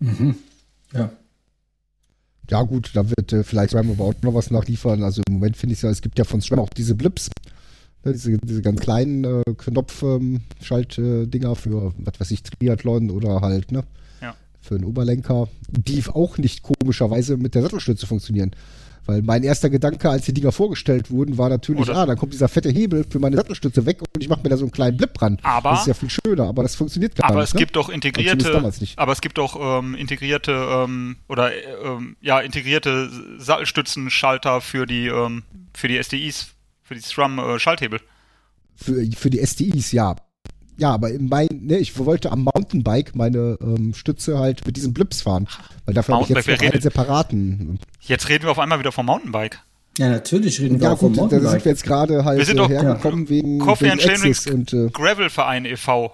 [0.00, 0.36] Mhm.
[0.92, 1.10] Ja.
[2.48, 5.02] Ja gut, da wird äh, vielleicht SRAM aber auch noch was nachliefern.
[5.02, 7.28] Also im Moment finde ich ja, es gibt ja von SRAM auch diese Blips,
[8.06, 13.82] Ne, diese, diese ganz kleinen äh, Knopf-Schaltdinger für, was weiß ich, Triathlon oder halt, ne?
[14.22, 14.36] Ja.
[14.60, 18.52] Für einen Oberlenker, die auch nicht komischerweise mit der Sattelstütze funktionieren.
[19.06, 22.32] Weil mein erster Gedanke, als die Dinger vorgestellt wurden, war natürlich, Oder- ah, dann kommt
[22.32, 24.96] dieser fette Hebel für meine Sattelstütze weg und ich mache mir da so einen kleinen
[24.96, 25.38] Blip dran.
[25.42, 27.48] Aber- das ist ja viel schöner, aber das funktioniert gar Aber nicht.
[27.48, 27.58] es ne?
[27.60, 33.08] gibt doch integrierte, aber es gibt doch ähm, integrierte ähm, oder äh, ähm, ja integrierte
[33.38, 36.48] Sattelstützenschalter für die ähm, für die SDIs,
[36.82, 38.00] für die SRAM äh, Schalthebel.
[38.74, 40.16] Für, für die SDIs, ja.
[40.78, 44.92] Ja, aber in mein, ne, ich wollte am Mountainbike meine ähm, Stütze halt mit diesen
[44.92, 45.48] Blips fahren.
[45.86, 47.78] Weil dafür habe ich jetzt Mountainbike, noch einen separaten.
[48.02, 49.60] Jetzt reden wir auf einmal wieder vom Mountainbike.
[49.98, 51.64] Ja, natürlich reden wir Ja auch vom gut, da sind Mountainbike.
[51.64, 54.88] wir jetzt gerade halt Wir sind äh, doch- hergekommen wegen, Coffee wegen Access und äh,
[54.92, 56.12] Gravelverein e.V.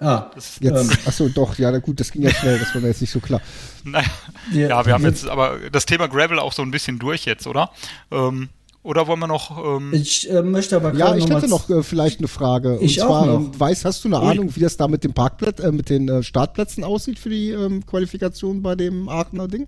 [0.00, 0.96] Ah, Das, jetzt, Ähm.
[1.06, 3.18] achso, doch, ja, na gut, das ging ja schnell, das war mir jetzt nicht so
[3.18, 3.40] klar.
[3.84, 4.06] naja,
[4.52, 7.48] Wir- ja, wir haben jetzt aber das Thema Gravel auch so ein bisschen durch jetzt,
[7.48, 7.72] oder?
[8.12, 8.48] Ähm,
[8.82, 9.76] oder wollen wir noch?
[9.78, 12.78] Ähm, ich äh, möchte aber Ja, ich hätte noch äh, vielleicht eine Frage.
[12.80, 13.40] Ich und auch zwar, noch.
[13.40, 14.20] ähm, weiß, hast du eine.
[14.20, 17.50] Ahnung, wie das da mit dem Parkplatz, äh, mit den äh, Startplätzen aussieht für die
[17.50, 19.66] ähm, Qualifikation bei dem Aachener Ding?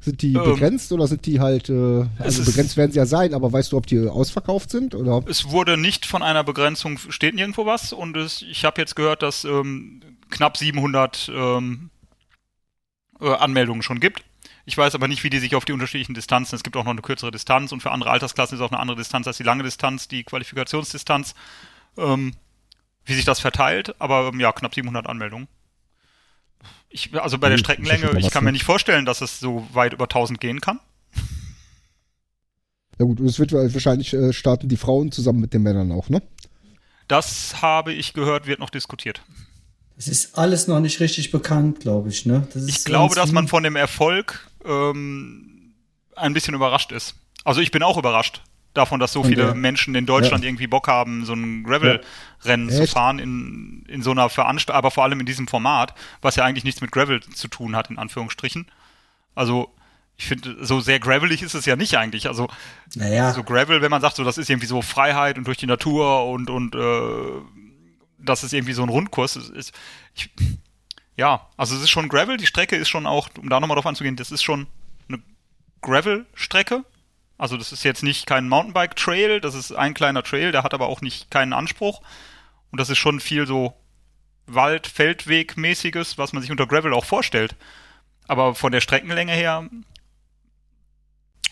[0.00, 3.34] Sind die Ähm, begrenzt oder sind die halt, äh, also begrenzt werden sie ja sein,
[3.34, 5.22] aber weißt du, ob die ausverkauft sind oder?
[5.28, 9.22] es wurde nicht von einer Begrenzung, steht nirgendwo was und es, ich habe jetzt gehört,
[9.22, 11.90] dass ähm, knapp 700 ähm,
[13.20, 14.24] äh, Anmeldungen schon gibt.
[14.64, 16.92] Ich weiß aber nicht, wie die sich auf die unterschiedlichen Distanzen, es gibt auch noch
[16.92, 19.64] eine kürzere Distanz und für andere Altersklassen ist auch eine andere Distanz als die lange
[19.64, 21.34] Distanz, die Qualifikationsdistanz,
[21.96, 22.34] ähm,
[23.04, 25.48] wie sich das verteilt, aber ähm, ja, knapp 700 Anmeldungen.
[26.90, 30.04] Ich, also bei der Streckenlänge, ich kann mir nicht vorstellen, dass es so weit über
[30.04, 30.78] 1000 gehen kann.
[32.98, 36.08] Ja gut, und es wird wahrscheinlich äh, starten die Frauen zusammen mit den Männern auch,
[36.08, 36.22] ne?
[37.08, 39.22] Das habe ich gehört, wird noch diskutiert.
[40.02, 42.26] Es ist alles noch nicht richtig bekannt, glaube ich.
[42.26, 42.46] Ne?
[42.66, 45.74] Ich glaube, dass man von dem Erfolg ähm,
[46.16, 47.14] ein bisschen überrascht ist.
[47.44, 48.42] Also ich bin auch überrascht
[48.74, 50.48] davon, dass so viele der- Menschen in Deutschland Ja.
[50.48, 52.92] irgendwie Bock haben, so ein Gravel-Rennen zu Echt?
[52.94, 56.64] fahren in, in so einer Veranstaltung, aber vor allem in diesem Format, was ja eigentlich
[56.64, 58.66] nichts mit Gravel zu tun hat, in Anführungsstrichen.
[59.34, 59.68] Also
[60.16, 62.26] ich finde, so sehr gravelig ist es ja nicht eigentlich.
[62.28, 62.48] Also
[62.96, 65.66] Naja, so Gravel, wenn man sagt, so das ist irgendwie so Freiheit und durch die
[65.66, 66.78] Natur und und äh,
[68.22, 69.36] das ist irgendwie so ein Rundkurs.
[69.36, 69.72] Ist,
[70.14, 70.30] ich,
[71.16, 72.36] ja, also es ist schon Gravel.
[72.36, 74.66] Die Strecke ist schon auch, um da nochmal drauf anzugehen, das ist schon
[75.08, 75.22] eine
[75.82, 76.84] Gravel-Strecke.
[77.38, 80.86] Also das ist jetzt nicht kein Mountainbike-Trail, das ist ein kleiner Trail, der hat aber
[80.86, 82.00] auch nicht keinen Anspruch.
[82.70, 83.74] Und das ist schon viel so
[84.46, 87.56] Wald-, Feldweg-mäßiges, was man sich unter Gravel auch vorstellt.
[88.28, 89.68] Aber von der Streckenlänge her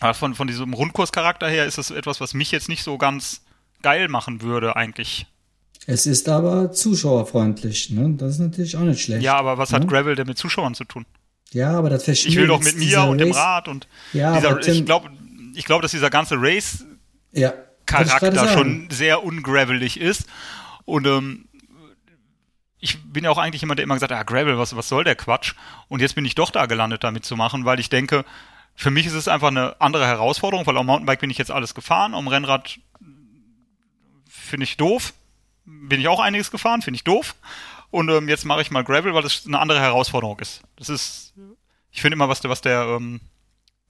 [0.01, 3.45] aber von, von diesem Rundkurscharakter her ist es etwas, was mich jetzt nicht so ganz
[3.83, 5.27] geil machen würde, eigentlich.
[5.87, 7.89] Es ist aber zuschauerfreundlich.
[7.89, 8.13] Ne?
[8.17, 9.23] Das ist natürlich auch nicht schlecht.
[9.23, 9.87] Ja, aber was hat ne?
[9.87, 11.05] Gravel denn mit Zuschauern zu tun?
[11.51, 14.67] Ja, aber das Ich will doch mit mir und dem Race- Rad und Ja, dieser,
[14.67, 15.09] ich glaube,
[15.55, 16.35] ich glaube, dass dieser ganze
[17.33, 17.53] ja, ich
[17.85, 18.47] gerade sagen.
[18.47, 20.25] schon sehr ungravelig ist.
[20.85, 21.45] Und ähm,
[22.79, 25.03] ich bin ja auch eigentlich jemand, der immer gesagt hat, ah, Gravel, was, was soll
[25.03, 25.53] der Quatsch?
[25.87, 28.23] Und jetzt bin ich doch da gelandet, damit zu machen, weil ich denke,
[28.75, 31.75] für mich ist es einfach eine andere Herausforderung, weil am Mountainbike bin ich jetzt alles
[31.75, 32.79] gefahren, am Rennrad
[34.29, 35.13] finde ich doof.
[35.87, 37.35] Bin ich auch einiges gefahren, finde ich doof.
[37.89, 40.61] Und ähm, jetzt mache ich mal Gravel, weil das eine andere Herausforderung ist.
[40.77, 41.33] Das ist,
[41.91, 43.19] ich finde immer, was der, was der, ähm,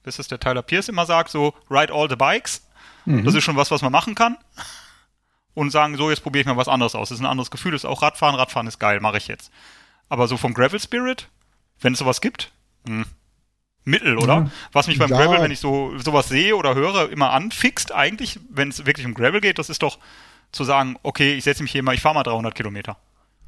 [0.04, 2.66] was ist der Tyler Pierce immer sagt, so ride all the bikes.
[3.04, 4.36] Das ist schon was, was man machen kann.
[5.54, 7.08] Und sagen, so, jetzt probiere ich mal was anderes aus.
[7.08, 8.36] Das ist ein anderes Gefühl, das ist auch Radfahren.
[8.36, 9.50] Radfahren ist geil, mache ich jetzt.
[10.08, 11.28] Aber so vom Gravel Spirit,
[11.80, 12.52] wenn es sowas gibt,
[12.86, 13.04] hm,
[13.84, 14.34] Mittel, oder?
[14.34, 14.50] Ja.
[14.72, 15.18] Was mich beim Ja.
[15.18, 19.14] Gravel, wenn ich so sowas sehe oder höre, immer anfixt, eigentlich, wenn es wirklich um
[19.14, 19.98] Gravel geht, das ist doch
[20.52, 22.96] zu sagen, okay, ich setze mich hier mal, ich fahre mal 300 Kilometer.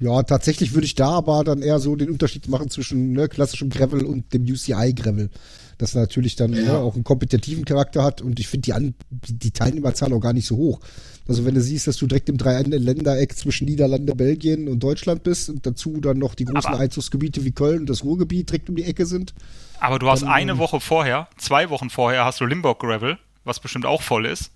[0.00, 3.70] Ja, tatsächlich würde ich da aber dann eher so den Unterschied machen zwischen ne, klassischem
[3.70, 5.30] Gravel und dem UCI-Gravel.
[5.78, 10.12] Das natürlich dann ne, auch einen kompetitiven Charakter hat und ich finde die die Teilnehmerzahl
[10.12, 10.80] auch gar nicht so hoch.
[11.28, 15.48] Also wenn du siehst, dass du direkt im Dreiländereck zwischen Niederlande, Belgien und Deutschland bist
[15.48, 18.76] und dazu dann noch die großen Aber- Einzugsgebiete wie Köln und das Ruhrgebiet direkt um
[18.76, 19.34] die Ecke sind.
[19.80, 23.18] Aber du hast Dann, eine ähm, Woche vorher, zwei Wochen vorher hast du Limburg Gravel,
[23.44, 24.50] was bestimmt auch voll ist.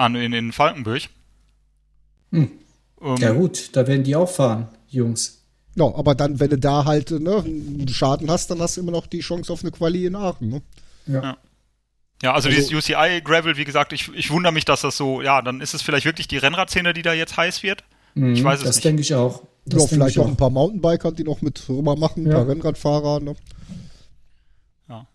[0.00, 1.02] An, in, in Falkenburg.
[2.32, 2.50] Hm.
[3.02, 5.42] Ähm, Ja gut, da werden die auch fahren, Jungs.
[5.76, 8.92] Ja, aber dann, wenn du da halt ne, einen Schaden hast, dann hast du immer
[8.92, 10.48] noch die Chance auf eine Quali in Aachen.
[10.48, 10.62] Ne?
[11.06, 11.36] Ja,
[12.34, 15.42] also, Also- dieses UCI Gravel, wie gesagt, ich, ich wundere mich, dass das so, ja,
[15.42, 17.84] dann ist es vielleicht wirklich die Rennradszene, die da jetzt heiß wird.
[18.14, 18.84] Ich weiß es das nicht.
[18.84, 19.42] denke ich auch.
[19.64, 22.38] Das ja, vielleicht ich auch ein paar Mountainbiker, die noch mit rüber machen, ein Ja.
[22.38, 23.20] paar Rennradfahrer.
[23.20, 23.36] Ne?
[24.88, 25.06] Ja.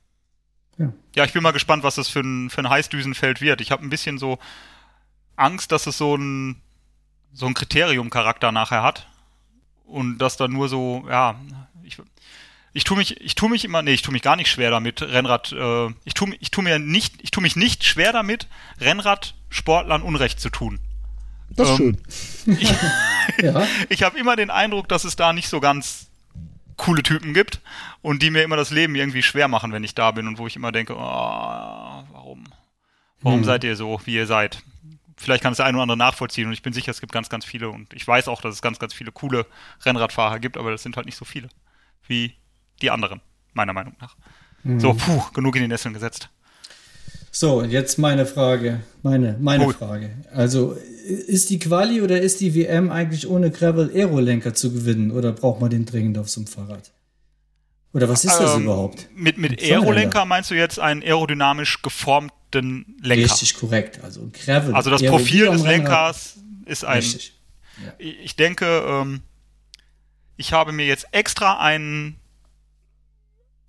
[1.16, 3.62] Ja, ich bin mal gespannt, was das für ein, für ein Heißdüsenfeld wird.
[3.62, 4.38] Ich habe ein bisschen so
[5.36, 6.62] Angst, dass es so ein,
[7.34, 9.08] so ein Kriterium-Charakter nachher hat.
[9.86, 11.40] Und dass da nur so, ja,
[11.84, 11.98] ich,
[12.74, 15.02] ich tue mich, ich tue mich immer, nee, ich tue mich gar nicht schwer damit,
[15.02, 18.48] Rennrad, äh, ich tue, ich tue mir nicht, ich tue mich nicht schwer damit,
[18.80, 20.80] Rennradsportlern Unrecht zu tun.
[21.50, 21.98] Das ist Ähm,
[22.46, 22.58] schön.
[22.60, 22.74] Ich,
[23.42, 23.68] Ja.
[23.90, 26.08] ich habe immer den Eindruck, dass es da nicht so ganz
[26.78, 27.62] coole Typen gibt
[28.02, 30.48] und die mir immer das Leben irgendwie schwer machen, wenn ich da bin und wo
[30.48, 32.44] ich immer denke, oh, warum?
[33.22, 34.62] Warum seid ihr so, wie ihr seid?
[35.18, 37.30] Vielleicht kann es der eine oder andere nachvollziehen und ich bin sicher, es gibt ganz,
[37.30, 39.46] ganz viele und ich weiß auch, dass es ganz, ganz viele coole
[39.86, 41.48] Rennradfahrer gibt, aber das sind halt nicht so viele
[42.08, 42.34] wie
[42.82, 43.22] die anderen,
[43.54, 44.16] meiner Meinung nach.
[44.80, 46.30] So, puh, genug in die Nesseln gesetzt.
[47.32, 48.80] So, und jetzt meine Frage.
[49.04, 49.72] Meine, meine Oh.
[49.72, 50.10] Frage.
[50.32, 55.34] Also, ist die Quali oder ist die WM eigentlich ohne Gravel Aerolenker zu gewinnen oder
[55.34, 56.92] braucht man den dringend auf so einem Fahrrad?
[57.96, 59.08] Oder was ist das Ähm, überhaupt?
[59.16, 59.62] Mit, mit.
[59.64, 63.24] Aerolenker meinst du jetzt einen aerodynamisch geformten Lenker?
[63.32, 64.04] Richtig korrekt.
[64.04, 64.76] Also Gravel.
[64.76, 65.64] Also das Aero- Profil des.
[65.64, 66.98] Lenkers ist ein.
[66.98, 67.40] Richtig.
[67.98, 69.22] Ich denke, ähm,
[70.36, 72.18] ich habe mir jetzt extra einen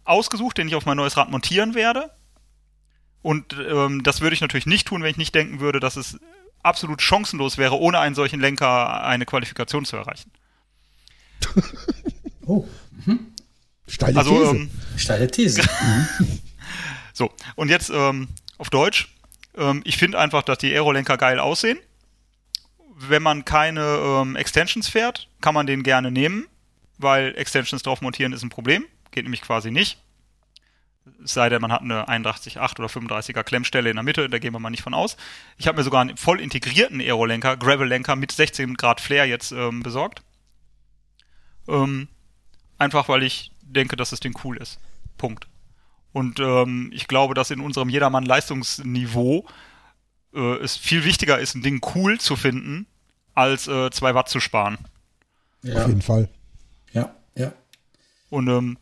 [0.04, 2.10] ausgesucht, den ich auf mein neues Rad montieren werde.
[3.22, 6.18] Und ähm, das würde ich natürlich nicht tun, wenn ich nicht denken würde, dass es
[6.64, 10.32] absolut chancenlos wäre, ohne einen solchen Lenker eine Qualifikation zu erreichen.
[12.48, 12.64] Oh,
[13.88, 14.50] Steile Also, These.
[14.56, 15.62] ähm, steile These.
[17.12, 19.14] so, und jetzt ähm, auf Deutsch.
[19.56, 21.78] Ähm, ich finde einfach, dass die Aerolenker geil aussehen.
[22.98, 26.46] Wenn man keine ähm, Extensions fährt, kann man den gerne nehmen,
[26.98, 28.84] weil Extensions drauf montieren ist ein Problem.
[29.10, 29.98] Geht nämlich quasi nicht.
[31.22, 34.52] Es sei denn, man hat eine 81,8 oder 35er Klemmstelle in der Mitte, da gehen
[34.52, 35.16] wir mal nicht von aus.
[35.56, 39.82] Ich habe mir sogar einen voll integrierten Aerolenker, Gravel-Lenker mit 16 Grad Flair jetzt ähm,
[39.82, 40.22] besorgt.
[41.68, 42.08] Ähm,
[42.78, 44.78] einfach weil ich denke, dass das Ding cool ist.
[45.18, 45.48] Punkt.
[46.12, 49.46] Und ähm, ich glaube, dass in unserem Jedermann-Leistungsniveau
[50.34, 52.86] äh, es viel wichtiger ist, ein Ding cool zu finden,
[53.34, 54.78] als äh, zwei Watt zu sparen.
[55.62, 56.28] Auf ja, jeden Fall.
[56.92, 57.52] ja, ja.
[58.30, 58.78] Und ähm,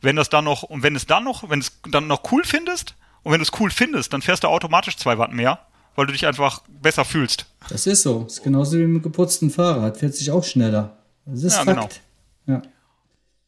[0.00, 2.96] wenn das dann noch, und wenn es dann noch, wenn es dann noch cool findest,
[3.22, 5.60] und wenn du es cool findest, dann fährst du automatisch zwei Watt mehr,
[5.94, 7.46] weil du dich einfach besser fühlst.
[7.68, 8.24] Das ist so.
[8.24, 9.98] Das ist genauso wie mit einem geputzten Fahrrad.
[9.98, 10.96] Fährt sich auch schneller.
[11.24, 12.00] Das ist Ja, Fakt.
[12.46, 12.62] Ja,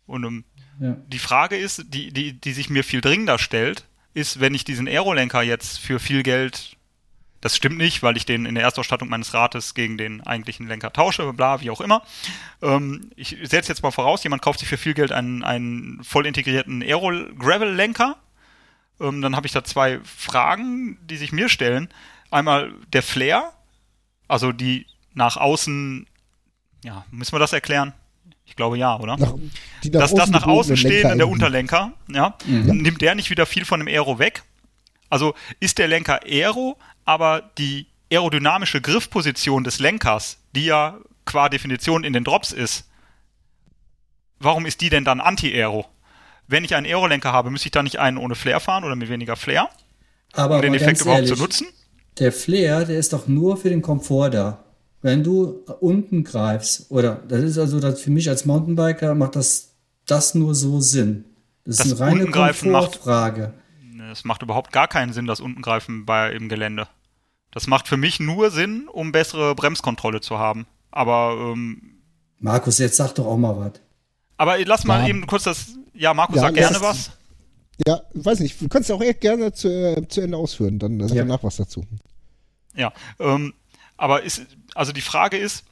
[0.07, 0.45] Und ähm,
[0.81, 0.97] ja.
[1.07, 3.85] die Frage ist, die, die, die sich mir viel dringender stellt,
[4.15, 6.77] ist, wenn ich diesen Aerolenker jetzt für viel Geld,
[7.41, 10.93] das stimmt nicht, weil ich den in der Erstausstattung meines Rates gegen den eigentlichen Lenker
[10.93, 12.03] tausche, bla, wie auch immer.
[12.63, 16.27] Ähm, ich setze jetzt mal voraus, jemand kauft sich für viel Geld einen, einen voll
[16.27, 18.17] integrierten Aero-Gravel-Lenker.
[19.01, 21.89] Ähm, dann habe ich da zwei Fragen, die sich mir stellen.
[22.31, 23.53] Einmal der Flair,
[24.29, 26.07] also die nach außen,
[26.83, 27.93] ja, müssen wir das erklären?
[28.45, 29.17] Ich glaube ja, oder?
[29.17, 29.35] Nach,
[29.83, 31.29] die nach dass das nach außen stehende, der.
[31.29, 34.43] Unterlenker, ja, nimmt der nicht wieder viel von dem Aero weg?
[35.11, 42.05] Also ist der Lenker Aero, aber die aerodynamische Griffposition des Lenkers, die ja qua Definition
[42.05, 42.89] in den Drops ist,
[44.39, 45.87] warum ist die denn dann Anti-Aero?
[46.47, 49.09] Wenn ich einen Aero-Lenker habe, müsste ich da nicht einen ohne Flair fahren oder mit
[49.09, 49.71] weniger Flair,
[50.33, 51.67] Aber um den Effekt überhaupt ehrlich, zu nutzen?
[52.19, 54.64] Der Flair, der ist doch nur für den Komfort da.
[55.05, 59.75] Wenn du unten greifst, oder das ist also das für mich als Mountainbiker macht das,
[60.07, 61.27] das nur so Sinn.
[61.67, 63.53] Das, Das ist eine reine Komfortfrage.
[64.11, 66.89] Es macht überhaupt gar keinen Sinn, das Untengreifen bei im Gelände.
[67.51, 70.65] Das macht für mich nur Sinn, um bessere Bremskontrolle zu haben.
[70.91, 71.83] Aber ähm,
[72.39, 73.73] Markus, jetzt sag doch auch mal was.
[74.39, 75.09] Aber lass mal Ja.
[75.09, 75.67] eben kurz das.
[75.93, 77.11] Ja, Markus, Ja, sag gerne was.
[77.87, 78.59] Ja, weiß nicht.
[78.59, 80.79] Du kannst ja auch echt gerne zu, äh, zu Ende ausführen.
[80.79, 81.25] Dann sag Ja.
[81.25, 81.85] danach was dazu.
[82.75, 82.91] Ja.
[83.19, 83.53] Ähm,
[83.97, 85.65] aber ist, also die Frage ist,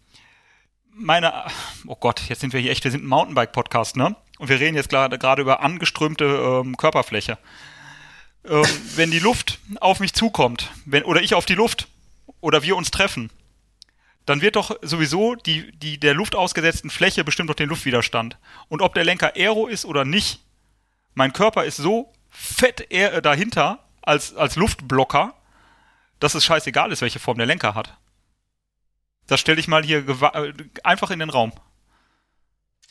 [0.95, 1.33] meine,
[1.87, 4.17] oh Gott, jetzt sind wir hier echt, wir sind ein Mountainbike-Podcast, ne?
[4.39, 7.39] Und wir reden jetzt gerade über angeströmte ähm, Körperfläche.
[8.45, 8.65] Ähm,
[8.97, 11.89] wenn die Luft auf mich zukommt, wenn, oder ich auf die Luft,
[12.41, 13.31] oder wir uns treffen,
[14.27, 18.37] dann wird doch sowieso die, die der Luft ausgesetzten Fläche bestimmt doch den Luftwiderstand.
[18.69, 20.41] Und ob der Lenker Aero ist oder nicht,
[21.15, 25.35] mein Körper ist so fett äh, dahinter als, als Luftblocker,
[26.21, 27.97] dass es scheißegal ist, welche Form der Lenker hat.
[29.33, 30.53] Das stelle ich mal hier äh,
[30.85, 31.53] einfach in den Raum.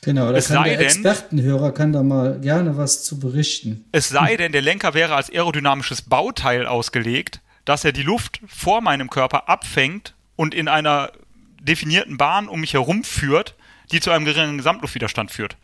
[0.01, 3.85] Genau, da Es kann der denn- Expertenhörer kann da mal gerne was zu berichten.
[3.91, 8.81] Es sei denn, der Lenker wäre als aerodynamisches Bauteil ausgelegt, dass er die Luft vor
[8.81, 11.11] meinem Körper abfängt und in einer
[11.61, 13.53] definierten Bahn um mich herum führt,
[13.91, 15.57] die zu einem geringen Gesamtluftwiderstand führt.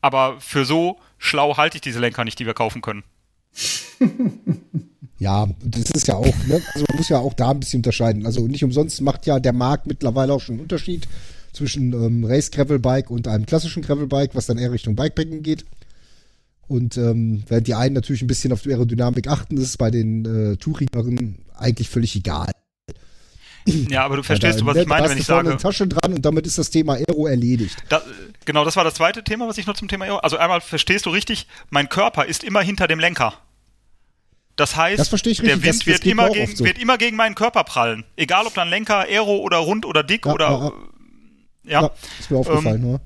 [0.00, 3.04] Aber für so schlau halte ich diese Lenker nicht, die wir kaufen können.
[5.18, 6.60] Ja, das ist ja auch, ne?
[6.74, 8.26] Also man muss ja auch da ein bisschen unterscheiden.
[8.26, 11.06] Also nicht umsonst macht ja der Markt mittlerweile auch schon einen Unterschied
[11.52, 15.42] zwischen ähm, Race Gravel Bike und einem klassischen Gravel Bike, was dann eher Richtung Bikepacking
[15.42, 15.64] geht.
[16.66, 19.90] Und ähm, während die einen natürlich ein bisschen auf die Aerodynamik achten, ist es bei
[19.90, 22.50] den äh, Tourigeren eigentlich völlig egal.
[23.66, 26.12] Ja, aber du verstehst Ja, was da- ich meine, wenn ich sage, eine Tasche dran
[26.12, 27.76] und damit ist das Thema Aero erledigt.
[27.88, 28.02] da,
[28.44, 30.18] Genau, das war das zweite Thema, was ich noch zum Thema Aero.
[30.18, 33.32] Also einmal verstehst du richtig, mein Körper ist immer hinter dem Lenker.
[34.56, 36.64] Das heißt, Das der richtig, Wind das- das wird, immer gegen, so.
[36.64, 38.04] wird immer gegen meinen Körper prallen.
[38.16, 40.72] Egal ob dann Lenker, Aero oder rund oder dick Ja, oder ja,
[41.64, 41.82] ja.
[41.82, 41.90] ja.
[42.20, 43.00] Ist mir aufgefallen, Ähm, ne?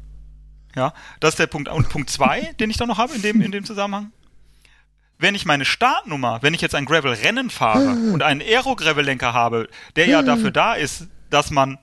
[0.77, 1.69] Ja, das ist der Punkt.
[1.71, 4.13] Und Punkt zwei, den ich da noch habe in dem, in dem Zusammenhang.
[5.21, 10.07] Wenn ich meine Startnummer, wenn ich jetzt ein Gravel-Rennen fahre und einen Aero-Gravel-Lenker habe, der
[10.07, 11.79] ja dafür da ist, dass man,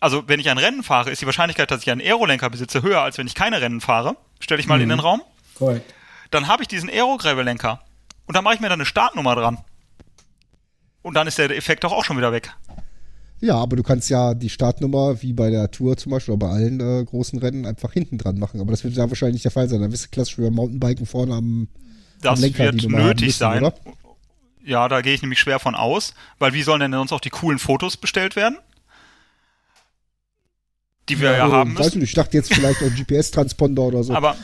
[0.00, 3.00] also wenn ich ein Rennen fahre, ist die Wahrscheinlichkeit, dass ich einen Aero-Lenker besitze, höher,
[3.02, 4.16] als wenn ich keine Rennen fahre.
[4.40, 5.22] Stelle ich mal in den Raum.
[5.54, 5.94] Korrekt.
[6.32, 7.80] Dann habe ich diesen Aero-Gravel-Lenker.
[8.28, 9.58] Und dann mache ich mir dann eine Startnummer dran.
[11.02, 12.54] Und dann ist der Effekt doch auch schon wieder weg.
[13.40, 16.52] Ja, aber du kannst ja die Startnummer, wie bei der Tour zum Beispiel, oder bei
[16.52, 18.60] allen äh, großen Rennen, einfach hinten dran machen.
[18.60, 19.80] Aber das wird ja wahrscheinlich nicht der Fall sein.
[19.80, 21.68] Dann wirst du klassisch beim Mountainbiken vorne am,
[22.20, 23.64] Das am Lenker wird die Nummer haben nötig müssen, sein.
[23.64, 23.74] oder?
[24.64, 27.30] Ja, da gehe ich nämlich schwer von aus, weil wie sollen denn sonst auch die
[27.30, 28.58] coolen Fotos bestellt werden?
[31.08, 31.88] Die wir ja, Äh, haben Weiß müssen.
[31.90, 34.12] ich nicht, ich dachte jetzt vielleicht auch GPS-Transponder oder so.
[34.14, 34.36] Aber,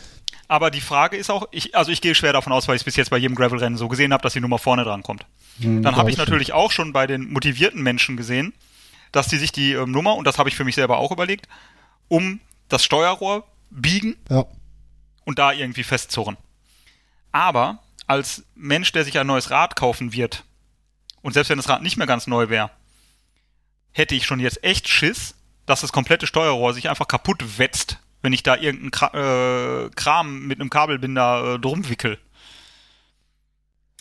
[0.49, 2.85] aber die Frage ist auch, ich, also ich gehe schwer davon aus, weil ich es
[2.85, 5.27] bis jetzt bei jedem Gravel-Rennen so gesehen habe, dass die Nummer vorne dran kommt.
[5.59, 8.53] Dann habe ich natürlich auch schon bei den motivierten Menschen gesehen,
[9.13, 11.49] dass die sich die ähm, Nummer, und das habe ich für mich selber auch überlegt,
[12.09, 14.45] um das Steuerrohr biegen ja.
[15.25, 16.37] und da irgendwie festzurren.
[17.31, 20.45] Aber als Mensch, der sich ein neues Rad kaufen wird,
[21.23, 22.71] und selbst wenn das Rad nicht mehr ganz neu wäre,
[23.93, 28.33] hätte ich schon jetzt echt Schiss, dass das komplette Steuerrohr sich einfach kaputt wetzt, wenn
[28.33, 32.19] ich da irgendeinen Kra äh, Kram mit einem Kabelbinder äh, drum wickel.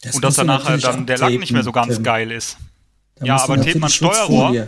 [0.02, 2.04] Das und dass danach dann der Lack nicht mehr so ganz Tim.
[2.04, 2.58] geil ist.
[3.16, 4.68] Da Ja, aber tapet man Steuerrohr?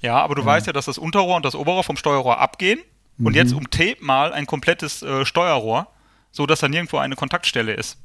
[0.00, 2.78] Ja, aber du weißt ja, dass das Unterrohr und das Oberrohr vom Steuerrohr abgehen.
[3.22, 5.88] Und jetzt umtape mal ein komplettes äh, Steuerrohr,
[6.32, 7.98] so dass da nirgendwo eine Kontaktstelle ist.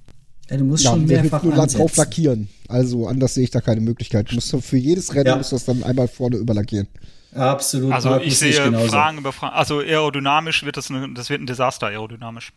[0.50, 1.98] Ja, du musst Ja, schon der mehrfach wird nur drauf ansetzen.
[2.00, 2.50] lackieren.
[2.68, 4.30] Also anders sehe ich da keine Möglichkeit.
[4.32, 5.36] Du musst so für jedes Rennen Ja.
[5.38, 6.88] musst du das dann einmal vorne überlackieren.
[7.36, 7.91] Absolut.
[7.91, 8.88] Also ich sehe genauso.
[8.88, 9.54] Fragen über Fragen.
[9.56, 12.54] Also aerodynamisch wird das, eine, das wird ein Desaster aerodynamisch.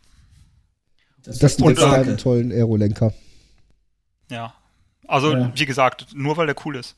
[1.24, 2.16] Das wird gibt eine keinen Debakel.
[2.16, 3.12] tollen Aerolenker.
[4.30, 4.54] Ja.
[5.06, 5.52] Also Ja.
[5.54, 6.96] wie gesagt, nur weil der cool ist.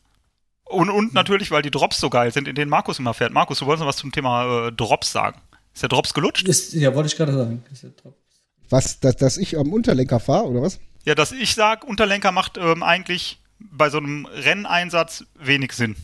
[0.64, 3.32] Und, und natürlich, weil die Drops so geil sind, in denen Markus immer fährt.
[3.32, 5.40] Markus, du wolltest noch was zum Thema äh, Drops sagen.
[5.74, 6.46] Ist der Drops gelutscht?
[6.48, 7.62] Ist, ja, wollte ich gerade sagen.
[8.68, 10.78] Was, dass, dass ich am Unterlenker fahre, oder was?
[11.04, 15.96] Ja, dass ich sag, Unterlenker macht ähm, eigentlich bei so einem Renneinsatz wenig Sinn.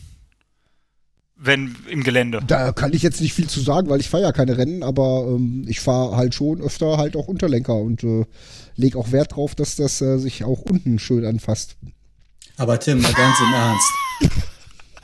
[1.39, 2.39] Wenn im Gelände.
[2.47, 5.25] Da kann ich jetzt nicht viel zu sagen, weil ich fahre ja keine Rennen, aber
[5.27, 8.25] ähm, ich fahre halt schon öfter halt auch Unterlenker und äh,
[8.75, 11.75] lege auch Wert drauf, dass das äh, sich auch unten schön anfasst.
[12.57, 13.87] Aber Tim, mal ganz im Ernst.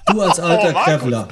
[0.08, 0.84] Du als alter Oh.
[0.84, 1.28] Graveler,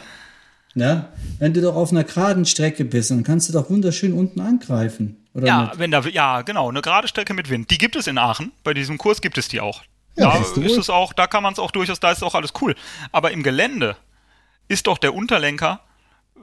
[0.76, 1.08] ne?
[1.40, 5.18] wenn du doch auf einer geraden Strecke bist, dann kannst du doch wunderschön unten angreifen.
[5.34, 5.80] Oder Ja, nicht?
[5.80, 7.72] wenn da, ja, genau, eine gerade Strecke mit Wind.
[7.72, 8.52] Die gibt es in Aachen.
[8.64, 9.82] Bei diesem Kurs gibt es die auch.
[10.18, 12.52] Ja, da ist es auch, da kann man es auch durchaus, da ist auch alles
[12.62, 12.76] cool.
[13.12, 13.96] Aber im Gelände
[14.71, 15.81] ist doch der Unterlenker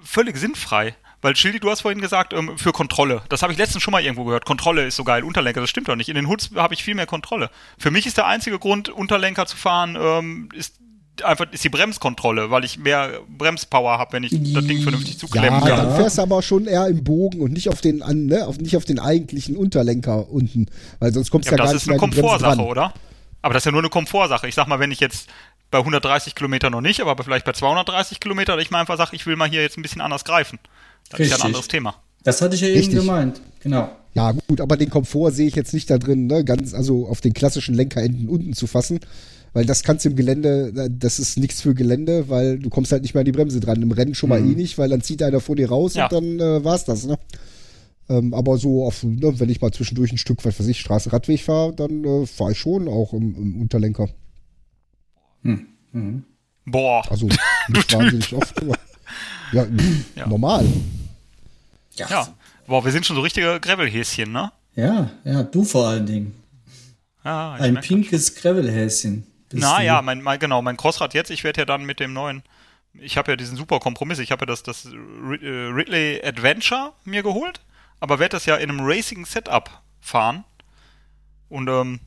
[0.00, 0.94] völlig sinnfrei.
[1.20, 3.22] Weil Schildi, du hast vorhin gesagt, ähm, für Kontrolle.
[3.28, 4.44] Das habe ich letztens schon mal irgendwo gehört.
[4.44, 5.24] Kontrolle ist so geil.
[5.24, 6.08] Unterlenker, das stimmt doch nicht.
[6.08, 7.50] In den Hoods habe ich viel mehr Kontrolle.
[7.76, 10.76] Für mich ist der einzige Grund, Unterlenker zu fahren, ähm, ist
[11.24, 15.18] einfach ist die Bremskontrolle, weil ich mehr Bremspower habe, wenn ich das Ding vernünftig Ja,
[15.18, 15.76] zuklemmen kann.
[15.76, 18.58] dann fährst du aber schon eher im Bogen und nicht auf den, an, ne, auf,
[18.58, 20.66] nicht auf den eigentlichen Unterlenker unten,
[21.00, 22.44] weil sonst kommst du Ja, ja, gar das nicht ist eine mehr an die Bremse
[22.44, 22.94] Komfortsache, oder?
[23.42, 24.46] Aber das ist ja nur eine Komfortsache.
[24.46, 25.28] Ich sag mal, wenn ich jetzt
[25.70, 29.14] bei 130 Kilometer noch nicht, aber vielleicht bei 230 Kilometer, dass ich mal einfach sage,
[29.14, 30.58] ich will mal hier jetzt ein bisschen anders greifen.
[31.10, 31.42] Das ist ja Richtig.
[31.42, 31.94] ein anderes Thema.
[32.24, 32.94] Das hatte ich ja Richtig.
[32.94, 33.40] eben gemeint.
[33.60, 33.90] Genau.
[34.14, 36.44] Ja, gut, aber den Komfort sehe ich jetzt nicht da drin, ne?
[36.44, 39.00] Ganz, also auf den klassischen Lenkerenden unten zu fassen.
[39.54, 43.02] Weil das kannst du im Gelände, das ist nichts für Gelände, weil du kommst halt
[43.02, 43.80] nicht mehr an die Bremse dran.
[43.80, 46.06] Im Rennen schon mal eh nicht, weil dann zieht einer vor dir raus Ja.
[46.06, 47.18] und dann äh, war's das, ne?
[48.10, 51.12] Ähm, aber so auf, ne, wenn ich mal zwischendurch ein Stück, was weiß ich, Straße,
[51.12, 54.08] Radweg fahre, dann äh, fahre ich schon auch im, im Unterlenker.
[56.64, 57.10] Boah.
[57.10, 57.26] Also
[57.68, 58.76] nicht wahnsinnig oft, aber
[59.52, 59.66] ja,
[60.14, 60.26] Ja.
[60.26, 60.66] normal.
[61.94, 62.28] Ja.
[62.66, 64.52] Boah, wir sind schon so richtige Gravelhäschen, ne?
[64.74, 66.34] Ja, ja, du vor allen Dingen.
[67.24, 69.26] Ja, Ein pinkes Gravelhäschen.
[69.48, 69.84] bist Na du.
[69.84, 72.42] ja, mein, mein, genau, mein Crossrad jetzt, ich werde ja dann mit dem neuen,
[72.94, 77.22] ich habe ja diesen super Kompromiss, ich habe ja das, das äh, Ridley Adventure mir
[77.22, 77.60] geholt,
[78.00, 80.44] aber werde das ja in einem Racing-Setup fahren.
[81.48, 82.00] Und ähm,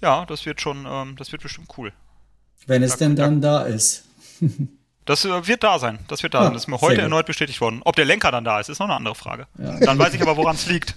[0.00, 1.92] ja, das wird schon, ähm, das wird bestimmt cool.
[2.66, 4.04] Wenn es denn dann da ist.
[5.06, 6.54] Das äh, wird da sein, das wird da Ah, sein.
[6.54, 7.02] Das ist mir heute gut.
[7.02, 7.82] erneut bestätigt worden.
[7.84, 9.46] Ob der Lenker dann da ist, ist noch eine andere Frage.
[9.58, 10.94] Dann weiß ich aber, woran es liegt.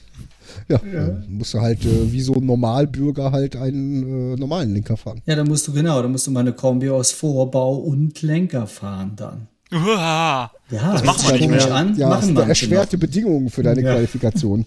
[0.70, 4.96] Ja, dann musst du halt äh, wie so ein Normalbürger halt einen äh, normalen Lenker
[4.96, 5.22] fahren.
[5.26, 8.66] Ja, dann musst du genau, dann musst du mal eine Kombi aus Vorbau und Lenker
[8.66, 9.48] fahren dann.
[9.74, 10.52] Uah.
[10.72, 11.76] Ja, Das machen wir nicht komisch mehr.
[11.76, 13.02] An, ja, machen eine erschwerte noch.
[13.02, 13.92] Bedingung für deine Ja.
[13.92, 14.66] Qualifikation.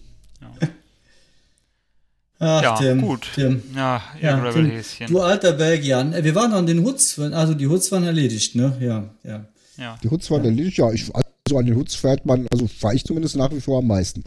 [2.40, 3.28] Ach, Ja, Tim, gut.
[3.34, 3.62] Tim.
[3.76, 6.00] Ja, ihr Ja, Tim, du alter Belgier.
[6.12, 8.76] Äh, Wir waren an den Hoods, also die Hoods waren erledigt, ne?
[8.80, 9.44] Ja, ja.
[9.76, 9.98] Ja.
[10.02, 12.94] Die Hoods waren erledigt, ja, ich, also so an den Hoods fährt man, also fahre
[12.94, 14.24] ich zumindest nach wie vor am meisten.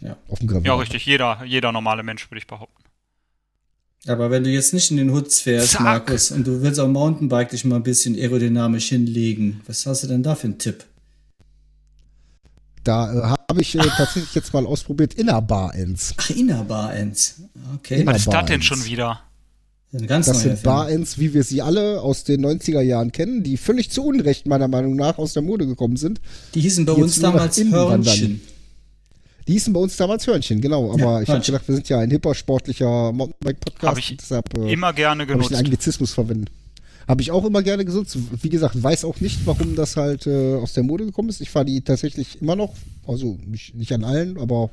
[0.00, 0.16] Ja.
[0.28, 0.66] Auf dem Gravel.
[0.66, 1.06] Ja, richtig.
[1.06, 2.82] Jeder, jeder normale Mensch, würde ich behaupten.
[4.06, 5.80] Aber wenn du jetzt nicht in den Hoods fährst, Zack.
[5.82, 10.08] Markus, und du willst am Mountainbike dich mal ein bisschen aerodynamisch hinlegen, was hast du
[10.08, 10.84] denn da für einen Tipp?
[12.82, 16.14] Da äh, habe ich äh, tatsächlich jetzt mal ausprobiert Innerbar-Ends.
[16.16, 17.42] Ach, Innerbar-Ends.
[17.76, 18.04] Okay.
[18.06, 19.20] Was ist das denn schon wieder?
[19.92, 20.62] Das neuer sind.
[20.64, 24.66] Bar-Ends, wie wir sie alle aus den 90er Jahren kennen, die völlig zu Unrecht meiner
[24.66, 26.20] Meinung nach aus der Mode gekommen sind.
[26.54, 28.04] Die hießen bei die uns damals innen wandern.
[28.04, 28.40] Hörnchen.
[29.46, 30.90] Die hießen bei uns damals Hörnchen, genau.
[30.92, 31.52] Aber Ja, ich habe Hörnchen.
[31.54, 33.82] gedacht, wir sind ja ein hipper, sportlicher Mountainbike-Podcast.
[33.88, 35.50] Hab ich und deshalb, äh, Immer gerne Habe ich genutzt.
[35.52, 36.46] den Anglizismus verwenden.
[37.06, 38.16] Habe ich auch immer gerne genutzt.
[38.42, 41.40] Wie gesagt, weiß auch nicht, warum das halt äh, aus der Mode gekommen ist.
[41.40, 42.74] Ich fahre die tatsächlich immer noch.
[43.06, 44.70] Also nicht, nicht an allen, aber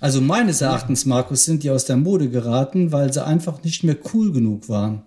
[0.00, 3.96] Also meines Erachtens, Markus, sind die aus der Mode geraten, weil sie einfach nicht mehr
[4.12, 5.02] cool genug waren.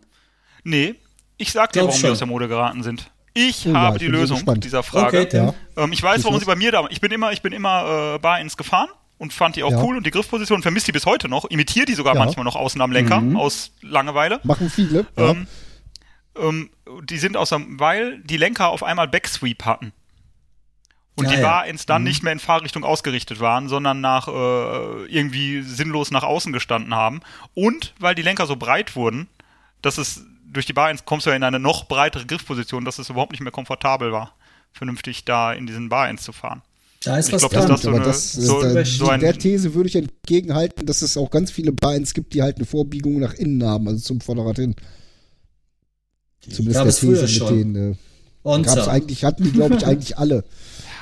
[0.63, 0.95] Nee,
[1.37, 2.07] ich sag dir, Glaub warum schon.
[2.07, 3.09] die aus der Mode geraten sind.
[3.35, 5.21] Ich Oh ja, habe ich die Lösung dieser Frage.
[5.21, 5.53] Okay, ja.
[5.75, 6.85] Ähm, ich weiß, warum sie bei mir da.
[6.91, 9.83] Ich bin immer, ich bin immer äh, Bar ins gefahren und fand die auch Ja.
[9.83, 11.45] cool und die Griffposition vermisst die bis heute noch.
[11.45, 12.19] Imitiere die sogar Ja.
[12.23, 14.39] manchmal noch außen am Lenker aus Langeweile.
[14.43, 15.05] machen viele.
[15.17, 15.31] Ja.
[15.31, 15.47] Ähm,
[16.37, 16.69] ähm,
[17.03, 19.91] die sind aus dem, weil die Lenker auf einmal Backsweep hatten.
[21.15, 21.41] Und Ja, die.
[21.43, 26.51] Bar-Ends dann nicht mehr in Fahrrichtung ausgerichtet waren, sondern nach äh, irgendwie sinnlos nach außen
[26.51, 27.21] gestanden haben.
[27.53, 29.27] Und weil die Lenker so breit wurden,
[29.83, 33.09] dass es durch die Bar-Ends kommst du ja in eine noch breitere Griffposition, dass es
[33.09, 34.33] überhaupt nicht mehr komfortabel war,
[34.71, 36.61] vernünftig da in diesen Bar-Ends zu fahren.
[37.03, 37.67] Da ist Ich was glaub, dran.
[37.67, 41.01] das so aber eine- das, so- da, so ein- der These würde ich entgegenhalten, dass
[41.03, 44.19] es auch ganz viele Bar-Ends gibt, die halt eine Vorbiegung nach innen haben, also zum
[44.21, 44.75] Vorderrad hin.
[46.49, 47.55] Zumindest gab der es früher These schon.
[47.57, 47.93] mit denen.
[47.93, 47.95] Äh,
[48.43, 48.75] Onza.
[48.75, 50.43] gab's eigentlich, hatten die, glaube ich, eigentlich alle.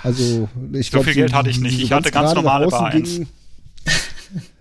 [0.03, 1.79] Also, ich So glaub, viel Geld hatte ich nicht.
[1.81, 3.11] Ich hatte ganz normale Bar-Ends.
[3.15, 3.27] gingen-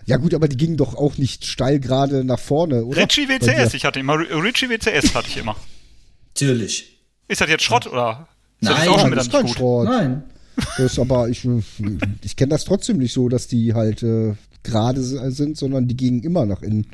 [0.06, 3.02] Ja gut, aber die gingen doch auch nicht steil gerade nach vorne, oder?
[3.02, 5.56] Ritchie Bei WCS, ich hatte immer Ritchie WCS hatte ich immer.
[6.34, 6.98] Natürlich.
[7.28, 8.28] Ist das jetzt Schrott oder?
[8.60, 9.54] Ist das Nein, jetzt auch schon das ist kein gut?
[9.56, 9.88] Schrott.
[9.88, 10.22] Nein.
[10.56, 11.46] Das ist aber, ich,
[12.22, 16.22] ich kenne das trotzdem nicht so, dass die halt äh, gerade sind, sondern die gingen
[16.22, 16.86] immer nach innen.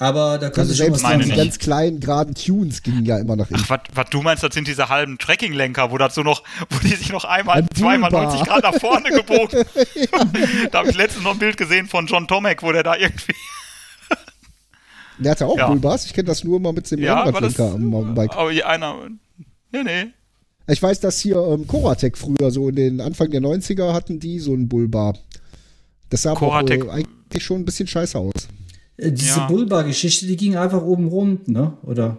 [0.00, 3.04] Aber da könnte Also schon was selbst dran meine die ganz kleinen, geraden Tunes gingen
[3.04, 3.62] ja immer nach innen.
[3.68, 7.12] Ach, was du meinst, das sind diese halben Tracking-Lenker, wo so noch, wo die sich
[7.12, 8.32] noch einmal, Ein zweimal Bullbar.
[8.32, 9.62] 90 Grad nach vorne gebogen.
[10.72, 13.34] da habe ich letztens noch ein Bild gesehen von John Tomek, wo der da irgendwie,
[15.18, 15.68] Der hatte auch Ja.
[15.68, 16.06] Bullbars.
[16.06, 18.32] Ich kenne das nur mal mit dem ja, aber Rennradlenker am Mountainbike.
[18.34, 18.96] aber hier einer,
[19.70, 20.06] nee, nee.
[20.66, 24.38] Ich weiß, dass hier ähm, Koratec früher so in den Anfang der 90er hatten die
[24.38, 25.18] so einen Bullbar.
[26.08, 28.32] Das sah aber Koratec- äh, eigentlich schon ein bisschen scheiße aus.
[29.00, 29.46] Äh, Diese Ja.
[29.46, 31.74] Bullbar-Geschichte, die ging einfach oben rund, ne?
[31.82, 32.18] Oder?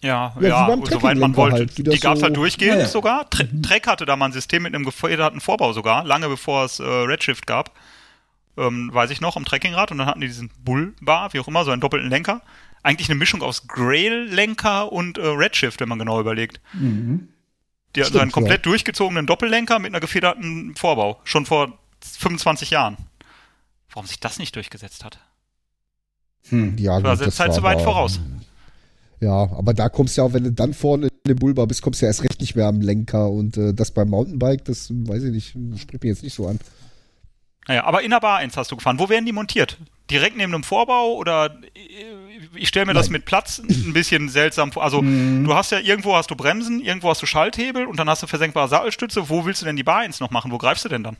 [0.00, 1.56] Ja, wie ja, beim und soweit man wollte.
[1.56, 2.86] halt, die das gab's so- halt durchgehend Ja, ja.
[2.88, 3.30] sogar.
[3.30, 6.78] Tre Trek hatte da mal ein System mit einem gefederten Vorbau sogar, lange bevor es
[6.78, 7.72] äh, Redshift gab.
[8.56, 9.90] Ähm, weiß ich noch, am Trekkingrad.
[9.90, 12.42] Und dann hatten die diesen Bullbar, wie auch immer, so einen doppelten Lenker.
[12.82, 16.60] Eigentlich eine Mischung aus Grail-Lenker und äh, Redshift, wenn man genau überlegt.
[16.74, 21.18] Die hatten so einen komplett durchgezogenen Doppellenker mit einer gefederten Vorbau.
[21.24, 21.78] Schon vor
[22.18, 22.96] 25 Jahren.
[23.90, 25.18] Warum sich das nicht durchgesetzt hat?
[26.48, 26.76] Hm.
[26.78, 28.20] Ja, gut, der das war zu weit aber- voraus.
[29.20, 31.80] Ja, aber da kommst du ja, auch, wenn du dann vorne in dem Bullbar bist,
[31.80, 33.30] kommst du ja erst recht nicht mehr am Lenker.
[33.30, 36.58] Und äh, das beim Mountainbike, das weiß ich nicht, spricht mir jetzt nicht so an.
[37.66, 38.98] Naja, aber in der Bar 1 hast du gefahren.
[38.98, 39.78] Wo werden die montiert?
[40.10, 43.12] Direkt neben einem Vorbau oder äh, ich stelle mir das Nein.
[43.12, 44.82] mit Platz ein bisschen seltsam vor.
[44.84, 48.22] Also du hast ja irgendwo hast du Bremsen, irgendwo hast du Schalthebel und dann hast
[48.22, 49.30] du versenkbare Sattelstütze.
[49.30, 50.50] Wo willst du denn die Bar 1 noch machen?
[50.52, 51.16] Wo greifst du denn dann?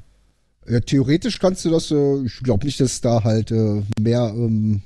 [0.69, 4.83] Ja, theoretisch kannst du das, äh, ich glaube nicht, dass da halt äh, mehr, ähm,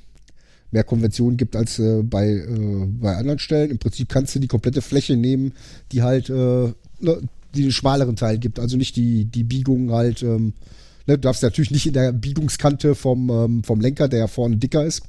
[0.71, 3.71] mehr Konventionen gibt als äh, bei, äh, bei anderen Stellen.
[3.71, 5.53] Im Prinzip kannst du die komplette Fläche nehmen,
[5.93, 6.75] die halt, äh, ne,
[7.55, 8.59] die den schmaleren Teil gibt.
[8.59, 10.53] Also nicht die, die Biegung halt, ähm,
[11.07, 14.57] ne, du darfst natürlich nicht in der Biegungskante vom, ähm, vom Lenker, der ja vorne
[14.57, 15.03] dicker ist.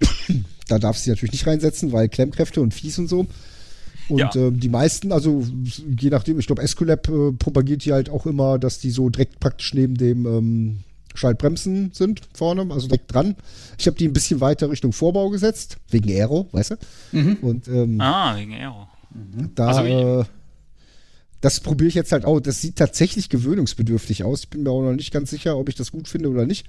[0.68, 3.26] da darfst du sie natürlich nicht reinsetzen, weil Klemmkräfte und Fies und so.
[4.08, 4.30] Und Ja.
[4.34, 5.46] ähm, die meisten, also
[5.98, 9.40] je nachdem, ich glaube, Esculap äh, propagiert die halt auch immer, dass die so direkt
[9.40, 10.78] praktisch neben dem ähm,
[11.14, 13.36] Schaltbremsen sind vorne, also direkt dran.
[13.78, 16.76] Ich habe die ein bisschen weiter Richtung Vorbau gesetzt, wegen Aero, weißt
[17.12, 17.36] du?
[17.42, 18.88] Und ähm, Ah, wegen Aero.
[19.54, 20.24] da, also äh,
[21.40, 22.38] das probiere ich jetzt halt auch.
[22.40, 24.40] Das sieht tatsächlich gewöhnungsbedürftig aus.
[24.40, 26.66] Ich bin mir auch noch nicht ganz sicher, ob ich das gut finde oder nicht.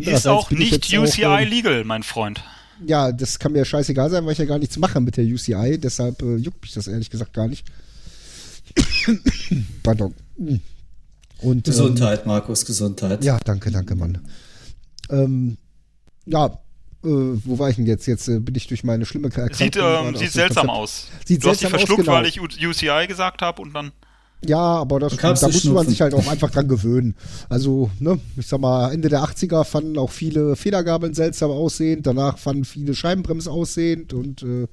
[0.00, 2.42] Ist auch nicht UCI auch, ähm, legal, mein Freund.
[2.86, 5.78] ja, das kann mir scheißegal sein, weil ich ja gar nichts mache mit der UCI.
[5.78, 7.66] Deshalb äh, juckt mich das ehrlich gesagt gar nicht.
[9.82, 10.14] Pardon.
[11.42, 13.20] Und, Gesundheit, Markus, Gesundheit.
[13.20, 14.18] Ähm, ja, danke, danke, Mann.
[15.10, 15.56] Ähm,
[16.26, 17.08] ja, äh,
[17.44, 18.06] wo war ich denn jetzt?
[18.06, 20.82] Jetzt äh, bin ich durch meine schlimme Erkrankung Sieht, ähm, aus sieht seltsam Konzept.
[20.82, 21.06] aus.
[21.26, 22.12] Sieht du hast dich seltsam aus, verschluckt, genau.
[22.12, 23.92] weil ich UCI gesagt habe und dann.
[24.44, 25.88] Ja, aber das, da muss man schnupfen.
[25.90, 27.14] sich halt auch einfach dran gewöhnen.
[27.48, 32.38] Also, ne, ich sag mal, Ende der 80er fanden auch viele Federgabeln seltsam aussehend, danach
[32.38, 34.66] fanden viele Scheibenbremsen aussehend und äh,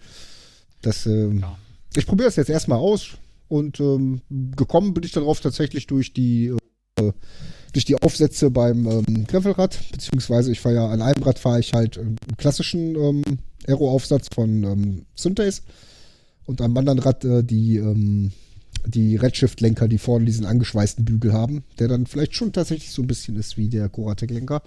[0.82, 1.56] das, ähm, Ja.
[1.96, 3.10] ich probiere es jetzt erstmal aus.
[3.50, 4.22] Und ähm,
[4.56, 6.54] gekommen bin ich darauf tatsächlich durch die
[6.98, 7.12] äh,
[7.74, 11.74] durch die Aufsätze beim ähm, Gravelrad, beziehungsweise ich fahre ja an einem Rad fahre ich
[11.74, 13.24] halt einen klassischen ähm,
[13.68, 15.64] Aero-Aufsatz von ähm, Synthes
[16.46, 18.32] und am anderen Rad äh, die ähm,
[18.86, 23.08] die Redshift-Lenker, die vorne diesen angeschweißten Bügel haben, der dann vielleicht schon tatsächlich so ein
[23.08, 24.62] bisschen ist wie der Coratec-Lenker.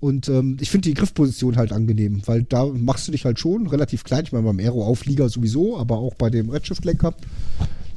[0.00, 3.66] Und ähm, ich finde die Griffposition halt angenehm, weil da machst du dich halt schon
[3.66, 4.24] relativ klein.
[4.24, 7.14] Ich meine, beim Aero-Auflieger sowieso, aber auch bei dem Redshift-Lenker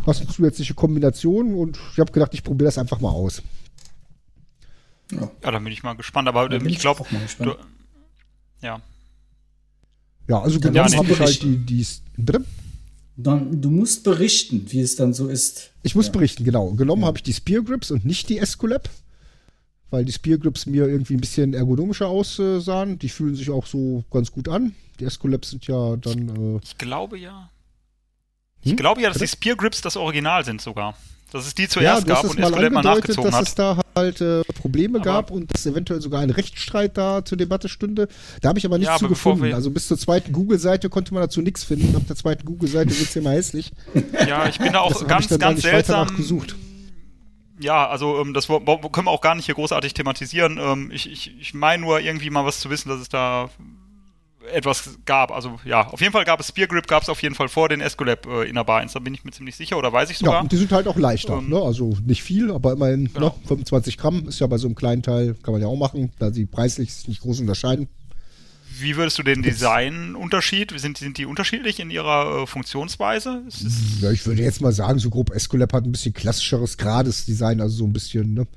[0.05, 3.41] hast du zusätzliche Kombinationen und ich habe gedacht, ich probiere das einfach mal aus.
[5.11, 5.29] Ja.
[5.43, 7.05] ja, dann bin ich mal gespannt, aber ähm, ich glaube,
[8.61, 8.81] ja.
[10.27, 11.85] Ja, also genau ja, habe ich halt die, die,
[12.17, 12.45] bitte?
[13.17, 15.71] Dann, du musst berichten, wie es dann so ist.
[15.83, 16.11] Ich muss ja.
[16.11, 16.71] berichten, genau.
[16.71, 17.07] Genommen ja.
[17.07, 18.87] habe ich die Spear Grips und nicht die Escolab,
[19.89, 22.99] weil die Spear Grips mir irgendwie ein bisschen ergonomischer aussahen.
[22.99, 24.75] Die fühlen sich auch so ganz gut an.
[24.99, 26.57] Die Escolabs sind ja dann.
[26.57, 27.49] Äh ich glaube ja.
[28.61, 28.77] Ich hm?
[28.77, 30.95] glaube ja, dass die Spear Grips das Original sind sogar.
[31.31, 33.41] Dass es die zuerst ja, gab und Escolab mal nachgezogen dass hat.
[33.41, 37.23] Dass es da halt äh, Probleme aber gab und dass eventuell sogar ein Rechtsstreit da
[37.23, 38.07] zur Debatte stünde.
[38.41, 39.53] Da habe ich aber nichts ja, zu gefunden.
[39.53, 41.95] Also bis zur zweiten Google-Seite konnte man dazu nichts finden.
[41.95, 43.71] Ab der zweiten Google-Seite wird es immer hässlich.
[44.27, 46.15] Ja, ich bin da auch ganz, ganz seltsam.
[46.15, 46.55] Gesucht.
[47.59, 50.57] Ja, also ähm, das können wir auch gar nicht hier großartig thematisieren.
[50.59, 53.49] Ähm, ich ich, ich meine nur irgendwie mal was zu wissen, dass es da
[54.53, 55.31] etwas gab.
[55.31, 57.69] Also ja, auf jeden Fall gab es Spear Grip, gab es auf jeden Fall vor
[57.69, 60.09] den Escolab äh, in der Bar 1, da bin ich mir ziemlich sicher oder weiß
[60.09, 60.35] ich sogar.
[60.35, 61.61] Ja, und die sind halt auch leichter, ähm, ne?
[61.61, 63.35] also nicht viel, aber immerhin genau.
[63.39, 63.47] ne?
[63.47, 66.31] 25 Gramm ist ja bei so einem kleinen Teil, kann man ja auch machen, da
[66.31, 67.87] sie preislich nicht groß unterscheiden.
[68.79, 73.43] Wie würdest du den Designunterschied, sind, sind die unterschiedlich in ihrer äh, Funktionsweise?
[73.99, 77.59] Ja, ich würde jetzt mal sagen, so grob Escolab hat ein bisschen klassischeres, gerades Design,
[77.59, 78.47] also so ein bisschen, ne?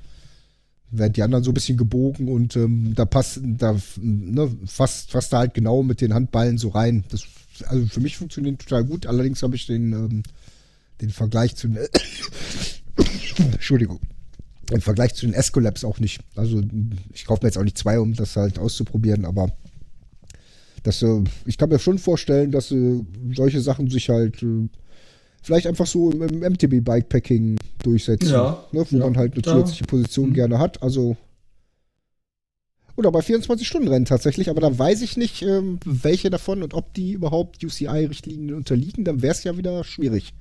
[0.93, 5.33] Während die anderen so ein bisschen gebogen und ähm, da passt, da ne, fast, fast
[5.33, 7.03] da halt genau mit den Handballen so rein.
[7.09, 7.23] Das,
[7.65, 9.05] also für mich funktioniert total gut.
[9.05, 10.23] Allerdings habe ich den, ähm,
[11.01, 11.79] den Vergleich zu den,
[13.51, 13.99] Entschuldigung,
[14.71, 16.21] im Vergleich zu den Escolabs auch nicht.
[16.35, 16.61] Also
[17.13, 19.51] ich kaufe mir jetzt auch nicht zwei, um das halt auszuprobieren, aber
[20.83, 23.01] das, äh, ich kann mir schon vorstellen, dass äh,
[23.35, 24.67] solche Sachen sich halt äh,
[25.41, 28.31] vielleicht einfach so im, im MTB Bikepacking durchsetzen.
[28.31, 30.33] Ja, ne, wo ja, man halt eine zusätzliche Position mhm.
[30.33, 30.81] gerne hat.
[30.81, 31.17] Also.
[32.95, 37.13] Oder bei 24-Stunden-Rennen tatsächlich, aber da weiß ich nicht, ähm, welche davon und ob die
[37.13, 40.33] überhaupt UCI-Richtlinien unterliegen, dann wäre es ja wieder schwierig.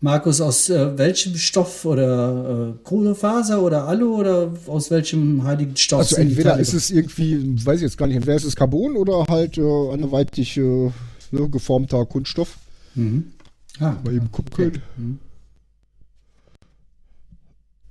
[0.00, 6.00] Markus, aus äh, welchem Stoff oder äh, Kohlefaser oder Alu oder aus welchem heiligen Stoff?
[6.00, 9.24] Also entweder ist es irgendwie, weiß ich jetzt gar nicht, entweder ist es Carbon oder
[9.28, 10.90] halt äh, anderweitig äh,
[11.30, 12.58] ne, geformter Kunststoff.
[12.94, 13.32] Mhm.
[13.80, 14.52] Ah, mal eben gucken.
[14.52, 14.72] Okay.
[14.96, 15.18] Mhm.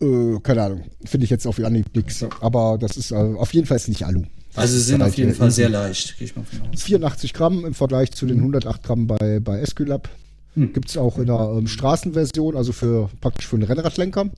[0.01, 0.83] Äh, keine Ahnung.
[1.05, 2.25] Finde ich jetzt auf Anhieb nichts.
[2.41, 4.23] Aber das ist äh, auf jeden Fall ist nicht Alu.
[4.55, 6.81] Also sie sind auf jeden Fall sehr leicht, gehe ich mal von aus.
[6.81, 8.87] 84 Gramm im Vergleich zu den 108 mhm.
[8.87, 10.09] Gramm bei, bei Esculap.
[10.55, 10.71] Hm.
[10.71, 14.29] Gibt es auch in der ähm, Straßenversion, also für praktisch für einen Rennradlenker.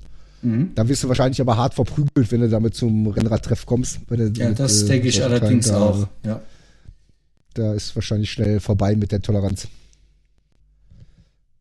[0.42, 0.72] Mhm.
[0.74, 4.00] Da wirst du wahrscheinlich aber hart verprügelt, wenn du damit zum Rennradtreff kommst.
[4.10, 6.08] ja, mit, das äh, denke ich allerdings auch.
[6.26, 6.42] Ja.
[7.54, 9.68] Da ist wahrscheinlich schnell vorbei mit der Toleranz.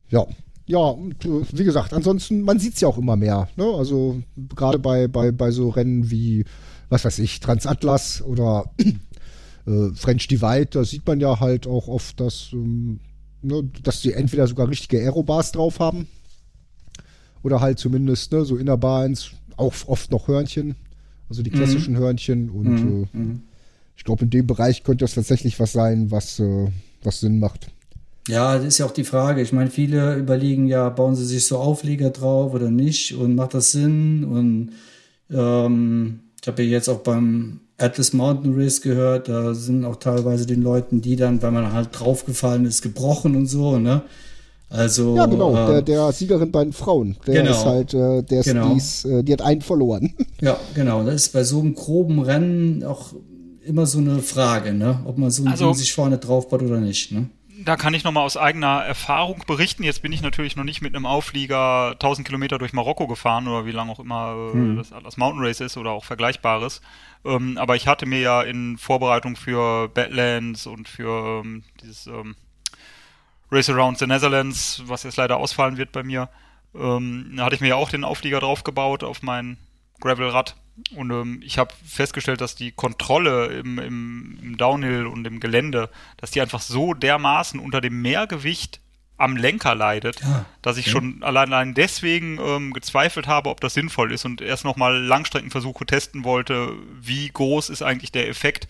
[0.08, 0.26] Ja,
[0.66, 3.48] ja, und, wie gesagt, ansonsten, man sieht es ja auch immer mehr.
[3.56, 3.64] Ne?
[3.64, 4.20] Also
[4.54, 6.44] gerade bei, bei, bei so Rennen wie,
[6.88, 8.70] was weiß ich, Transatlas oder
[9.66, 12.98] äh, French Divide, da sieht man ja halt auch oft, dass, ähm,
[13.42, 16.08] ne, dass die entweder sogar richtige Aerobars drauf haben
[17.44, 20.74] oder halt zumindest ne, so Innerbarns, auch oft noch Hörnchen,
[21.28, 21.98] also die klassischen mhm.
[21.98, 23.08] Hörnchen und mhm.
[23.14, 23.42] äh, mhm.
[23.96, 26.68] ich glaube, in dem Bereich könnte das tatsächlich was sein, was, äh,
[27.04, 27.70] was Sinn macht.
[28.28, 29.40] Ja, das ist ja auch die Frage.
[29.42, 33.54] Ich meine, viele überlegen ja, bauen sie sich so Auflieger drauf oder nicht und macht
[33.54, 34.24] das Sinn?
[34.24, 34.72] Und
[35.30, 40.46] ähm, ich habe ja jetzt auch beim Atlas Mountain Race gehört, da sind auch teilweise
[40.46, 44.02] den Leuten, die dann, weil man halt draufgefallen ist, gebrochen und so, ne?
[44.68, 45.14] Also.
[45.14, 47.16] Ja, genau, äh, der, der Siegerin bei den Frauen.
[47.26, 48.74] Der genau, ist halt, äh, der ist, genau.
[48.74, 50.12] dies, äh, die hat einen verloren.
[50.42, 51.02] Ja, genau.
[51.02, 53.14] Das ist bei so einem groben Rennen auch
[53.64, 55.00] immer so eine Frage, ne?
[55.06, 57.30] Ob man so ein also, Ding sich vorne draufbaut oder nicht, ne?
[57.58, 59.82] Da kann ich nochmal aus eigener Erfahrung berichten.
[59.82, 63.64] Jetzt bin ich natürlich noch nicht mit einem Auflieger 1000 Kilometer durch Marokko gefahren oder
[63.64, 64.76] wie lange auch immer hm.
[64.76, 66.82] das, das, Mountain Race ist oder auch Vergleichbares.
[67.24, 72.36] Ähm, aber ich hatte mir ja in Vorbereitung für Badlands und für ähm, dieses ähm,
[73.50, 76.28] Race Around the Netherlands, was jetzt leider ausfallen wird bei mir,
[76.74, 79.56] ähm, da hatte ich mir ja auch den Auflieger draufgebaut auf mein
[80.00, 80.56] Gravelrad
[80.94, 85.90] und ähm, ich habe festgestellt, dass die Kontrolle im, im, im, Downhill und im Gelände,
[86.18, 88.80] dass die einfach so dermaßen unter dem Mehrgewicht
[89.16, 90.92] am Lenker leidet, ja, dass ich ja.
[90.92, 95.86] schon allein, allein deswegen ähm, gezweifelt habe, ob das sinnvoll ist und erst nochmal Langstreckenversuche
[95.86, 98.68] testen wollte, wie groß ist eigentlich der Effekt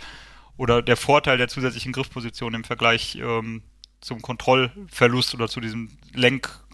[0.57, 3.63] oder der Vorteil der zusätzlichen Griffposition im Vergleich ähm,
[4.01, 6.65] zum Kontrollverlust oder zu diesem Lenk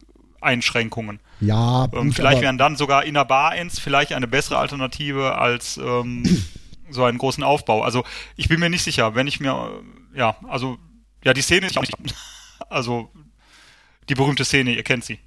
[0.42, 1.20] Einschränkungen.
[1.40, 5.76] Ja, ähm, gut, vielleicht wären dann sogar Inner Bar Ends vielleicht eine bessere Alternative als
[5.76, 6.24] ähm,
[6.90, 7.82] so einen großen Aufbau.
[7.82, 8.04] Also
[8.36, 9.82] ich bin mir nicht sicher, wenn ich mir,
[10.14, 10.78] äh, ja, also,
[11.24, 11.96] ja, die Szene ist auch nicht,
[12.68, 13.10] also
[14.08, 15.18] die berühmte Szene, ihr kennt sie.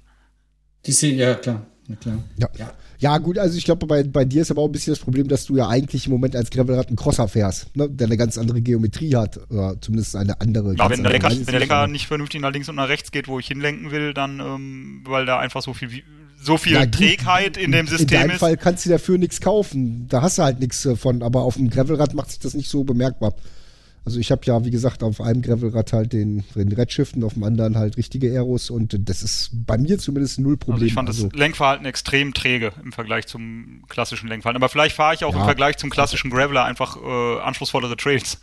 [0.84, 1.66] Die Szene, ja klar.
[1.88, 2.18] Ja, klar.
[2.38, 2.48] Ja.
[2.58, 2.72] Ja.
[2.98, 5.28] Ja, gut, also ich glaube, bei, bei dir ist aber auch ein bisschen das Problem,
[5.28, 7.88] dass du ja eigentlich im Moment als Gravelrad einen Crosser fährst, ne?
[7.90, 10.74] der eine ganz andere Geometrie hat, oder zumindest eine andere.
[10.76, 13.28] Ja, wenn der, Lenker, wenn der Lenker nicht vernünftig nach links und nach rechts geht,
[13.28, 15.90] wo ich hinlenken will, dann, ähm, weil da einfach so viel,
[16.40, 16.86] so viel Ja.
[16.86, 18.38] Trägheit in dem In System deinem ist.
[18.38, 20.06] Fall kannst du dafür nichts kaufen.
[20.08, 21.22] Da hast du halt nichts von.
[21.22, 23.34] Aber auf dem Gravelrad macht sich das nicht so bemerkbar.
[24.06, 27.34] Also ich habe ja, wie gesagt, auf einem Gravelrad halt den, den Redshift und auf
[27.34, 30.74] dem anderen halt richtige Aeros und das ist bei mir zumindest null Problem.
[30.74, 34.62] Also ich fand Also, das Lenkverhalten extrem träge im Vergleich zum klassischen Lenkverhalten.
[34.62, 35.40] Aber vielleicht fahre ich auch Ja.
[35.40, 38.38] im Vergleich zum klassischen Graveler einfach äh, anspruchsvollere Trails.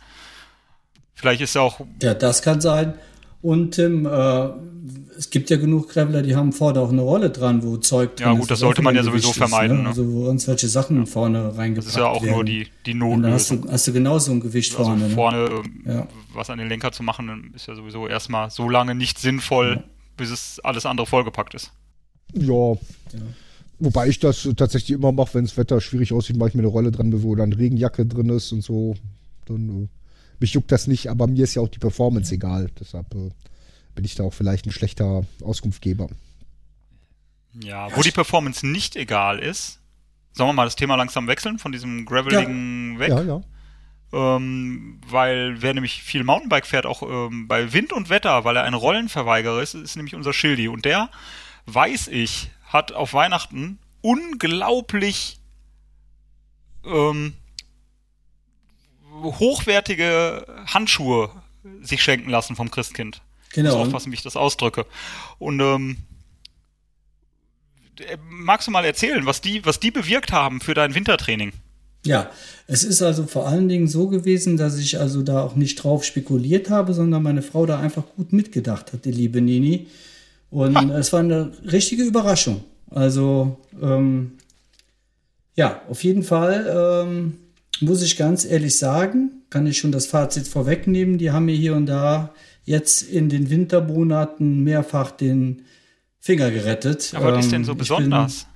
[1.14, 2.92] Vielleicht ist ja auch Ja, das kann sein.
[3.44, 4.48] Und Tim, äh,
[5.18, 8.26] es gibt ja genug Graveler, die haben vorne auch eine Rolle dran, wo Zeug drin
[8.26, 9.88] Ja, ist, gut, das sollte man ja sowieso ist, vermeiden, ne?
[9.90, 12.34] Also wo uns welche Sachen vorne reingepackt Das ist ja auch werden.
[12.34, 15.08] nur die, die Und dann hast du, hast du genauso ein Gewicht Also vorne.
[15.08, 15.14] ne?
[15.14, 16.08] vorne ähm, Ja.
[16.32, 19.84] was an den Lenker zu machen, ist ja sowieso erstmal so lange nicht sinnvoll,
[20.16, 21.70] bis es alles andere vollgepackt ist.
[22.32, 22.74] ja.
[23.80, 26.68] Wobei ich das tatsächlich immer mache, wenn das Wetter schwierig aussieht, mache ich mir eine
[26.68, 28.94] Rolle dran, wo dann Regenjacke drin ist und so.
[29.46, 29.88] Dann, äh,
[30.40, 32.70] mich juckt das nicht, aber mir ist ja auch die Performance egal.
[32.78, 33.30] Deshalb äh,
[33.94, 36.08] bin ich da auch vielleicht ein schlechter Auskunftgeber.
[37.60, 39.80] Ja, wo die Performance nicht egal ist,
[40.32, 43.10] sollen wir mal das Thema langsam wechseln, von diesem Graveligen weg.
[43.10, 43.40] Ja, ja.
[44.12, 48.64] Ähm, weil wer nämlich viel Mountainbike fährt, auch ähm, bei Wind und Wetter, weil er
[48.64, 50.68] ein Rollenverweigerer ist, ist nämlich unser Schildi.
[50.68, 51.10] Und der,
[51.66, 55.40] weiß ich, hat auf Weihnachten unglaublich
[56.84, 57.34] ähm,
[59.22, 61.30] hochwertige Handschuhe
[61.82, 63.22] sich schenken lassen vom Christkind.
[63.50, 63.82] Ich muss Genau.
[63.82, 64.84] aufpassen, wie ich das ausdrücke.
[65.38, 65.98] Und ähm,
[68.00, 71.52] äh, magst du mal erzählen, was die, was die bewirkt haben für dein Wintertraining?
[72.04, 72.30] Ja,
[72.66, 76.04] es ist also vor allen Dingen so gewesen, dass ich also da auch nicht drauf
[76.04, 79.86] spekuliert habe, sondern meine Frau da einfach gut mitgedacht hat, die liebe Nini.
[80.50, 82.62] Und es war eine richtige Überraschung.
[82.90, 84.32] Also, ähm,
[85.56, 87.38] ja, auf jeden Fall ähm,
[87.82, 91.74] muss ich ganz ehrlich sagen, kann ich schon das Fazit vorwegnehmen, die haben mir hier
[91.74, 92.32] und da
[92.64, 95.62] jetzt in den Wintermonaten mehrfach den
[96.20, 97.12] Finger gerettet.
[97.14, 98.46] Aber was ist denn Ähm, so bin- besonders?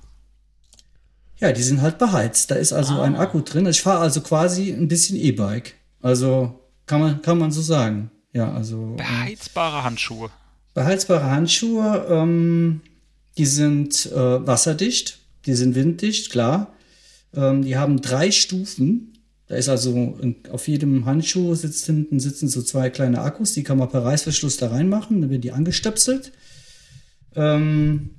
[1.39, 2.51] ja, die sind halt beheizt.
[2.51, 3.65] Da ist also ein Akku drin.
[3.67, 5.75] Ich fahre also quasi ein bisschen E-Bike.
[6.01, 8.11] Also kann man, kann man so sagen.
[8.33, 10.29] Ja, also äh, Beheizbare Handschuhe.
[10.73, 12.81] beheizbare Handschuhe, ähm,
[13.37, 16.73] die sind äh, wasserdicht, die sind winddicht, klar.
[17.35, 19.13] Ähm, die haben drei Stufen.
[19.47, 20.15] Da ist also
[20.51, 24.57] auf jedem Handschuh sitzt hinten sitzen so zwei kleine Akkus, die kann man per Reißverschluss
[24.57, 26.31] da reinmachen, dann werden die angestöpselt.
[27.35, 28.11] Ähm,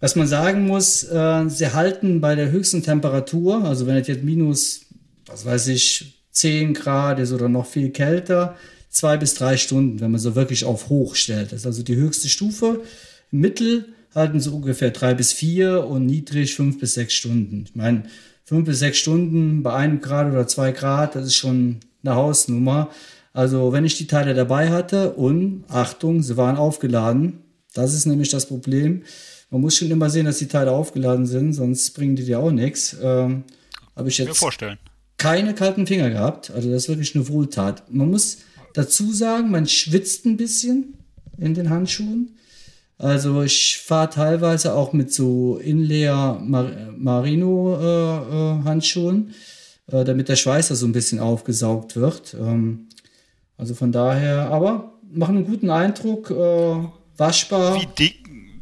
[0.00, 4.24] was man sagen muss, äh, sie halten bei der höchsten Temperatur, also wenn es jetzt
[4.24, 4.86] minus,
[5.26, 8.56] was weiß ich, 10 Grad ist oder noch viel kälter,
[8.90, 11.52] zwei bis drei Stunden, wenn man so wirklich auf hoch stellt.
[11.52, 12.82] Das ist also die höchste Stufe.
[13.30, 17.64] Mittel halten sie ungefähr drei bis vier und niedrig fünf bis sechs Stunden.
[17.68, 18.04] Ich meine,
[18.48, 22.88] fünf bis sechs Stunden bei einem Grad oder zwei Grad, das ist schon eine Hausnummer.
[23.34, 27.40] Also wenn ich die Teile dabei hatte und Achtung, sie waren aufgeladen,
[27.74, 29.02] das ist nämlich das Problem.
[29.50, 32.50] Man muss schon immer sehen, dass die Teile aufgeladen sind, sonst bringen die dir auch
[32.50, 32.96] nichts.
[33.02, 33.44] Ähm,
[33.94, 34.78] Habe ich Mir jetzt vorstellen.
[35.18, 36.50] keine kalten Finger gehabt.
[36.50, 37.82] Also das ist wirklich eine Wohltat.
[37.92, 38.38] Man muss
[38.72, 40.94] dazu sagen, man schwitzt ein bisschen
[41.36, 42.34] in den Handschuhen.
[42.98, 49.34] Also ich fahre teilweise auch mit so Inlayer Mar Marino äh, äh, Handschuhen,
[49.86, 52.34] äh, damit der Schweiß da so ein bisschen aufgesaugt wird.
[52.38, 52.88] Ähm,
[53.56, 57.80] also von daher, aber machen einen guten Eindruck, äh, waschbar.
[57.80, 58.16] Wie dick,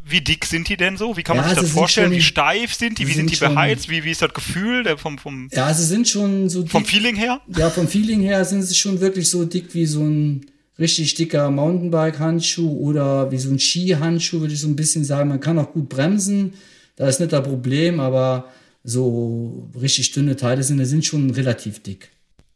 [0.04, 1.16] wie dick sind die denn so?
[1.16, 2.08] Wie kann man Ja, sich das vorstellen?
[2.08, 3.06] schon- wie steif sind die?
[3.08, 3.88] Wie sind sind die beheizt?
[3.88, 6.90] Wie, wie ist das Gefühl der vom, vom, Ja, sie sind schon so vom dick-
[6.90, 7.40] Feeling her?
[7.56, 10.44] Ja, vom Feeling her sind sie schon wirklich so dick wie so ein
[10.78, 15.28] richtig dicker Mountainbike-Handschuh oder wie so ein Ski-Handschuh, würde ich so ein bisschen sagen.
[15.28, 16.54] Man kann auch gut bremsen,
[16.96, 18.46] da ist nicht das Problem, aber
[18.84, 22.10] so richtig dünne Teile sind, sind schon relativ dick.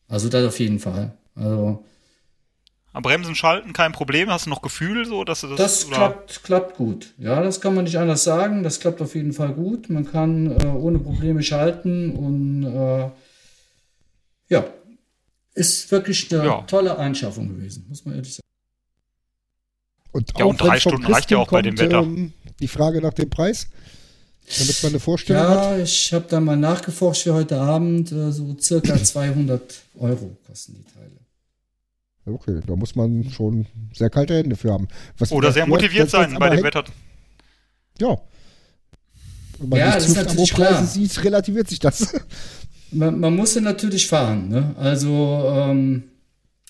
[0.08, 1.12] Also das auf jeden Fall.
[1.34, 1.84] Also
[2.92, 4.30] Am Bremsen schalten kein Problem.
[4.30, 7.14] Hast du noch Gefühl so, dass du das, das oder- klappt, klappt gut.
[7.18, 8.62] Ja, das kann man nicht anders sagen.
[8.62, 9.88] Das klappt auf jeden Fall gut.
[9.90, 13.10] Man kann äh, ohne Probleme schalten und äh,
[14.48, 14.64] ja,
[15.54, 16.60] ist wirklich eine Ja.
[16.62, 18.46] tolle Einschaffung gewesen, muss man ehrlich sagen.
[20.12, 22.00] Und Ja, und wenn's drei Stunden reicht ja auch bei dem Wetter.
[22.02, 23.68] Ähm, die Frage nach dem Preis,
[24.58, 25.78] damit man eine Vorstellung hat.
[25.78, 28.10] Ja, ich habe da mal nachgeforscht für heute Abend.
[28.12, 29.62] Äh, so circa 200
[29.98, 31.10] Euro kosten die Teile.
[32.26, 34.88] Okay, da muss man schon sehr kalte Hände für haben.
[35.18, 36.84] Was, Oder sehr motiviert sein bei dem Wetter.
[37.98, 38.20] Ja.
[39.58, 40.84] Wenn man Ja, die das ist natürlich klar.
[40.86, 42.12] sieht, relativiert sich das.
[42.92, 44.48] Man, man muss ja natürlich fahren.
[44.48, 44.74] Ne?
[44.78, 46.04] Also ähm,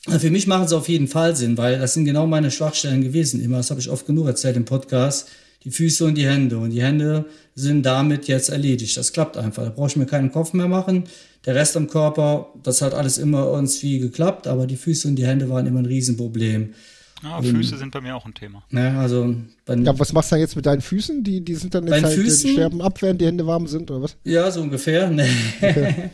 [0.09, 3.43] für mich machen sie auf jeden Fall Sinn, weil das sind genau meine Schwachstellen gewesen
[3.43, 3.59] immer.
[3.59, 5.29] Das habe ich oft genug erzählt im Podcast.
[5.65, 6.59] Die Füße und die Hände.
[6.59, 8.97] Und die Hände sind damit jetzt erledigt.
[8.97, 9.65] Das klappt einfach.
[9.65, 11.05] Da brauche ich mir keinen Kopf mehr machen.
[11.45, 15.27] Der Rest am Körper, das hat alles immer irgendwie geklappt, aber die Füße und die
[15.27, 16.75] Hände waren immer ein Riesenproblem.
[17.23, 18.63] Ja, Füße sind bei mir auch ein Thema.
[18.71, 18.99] Ne?
[18.99, 19.35] Also
[19.69, 21.23] Ja, was machst du jetzt mit deinen Füßen?
[21.23, 22.47] Die, die sind dann jetzt halt, Füßen?
[22.49, 24.17] die sterben ab, während die Hände warm sind, oder was?
[24.25, 25.11] Ja, so ungefähr.
[25.11, 25.29] Nee.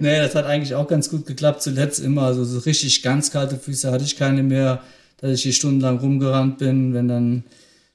[0.00, 2.22] nee, das hat eigentlich auch ganz gut geklappt zuletzt immer.
[2.22, 4.82] Also so richtig ganz kalte Füße hatte ich keine mehr,
[5.18, 7.44] dass ich hier stundenlang rumgerannt bin, wenn dann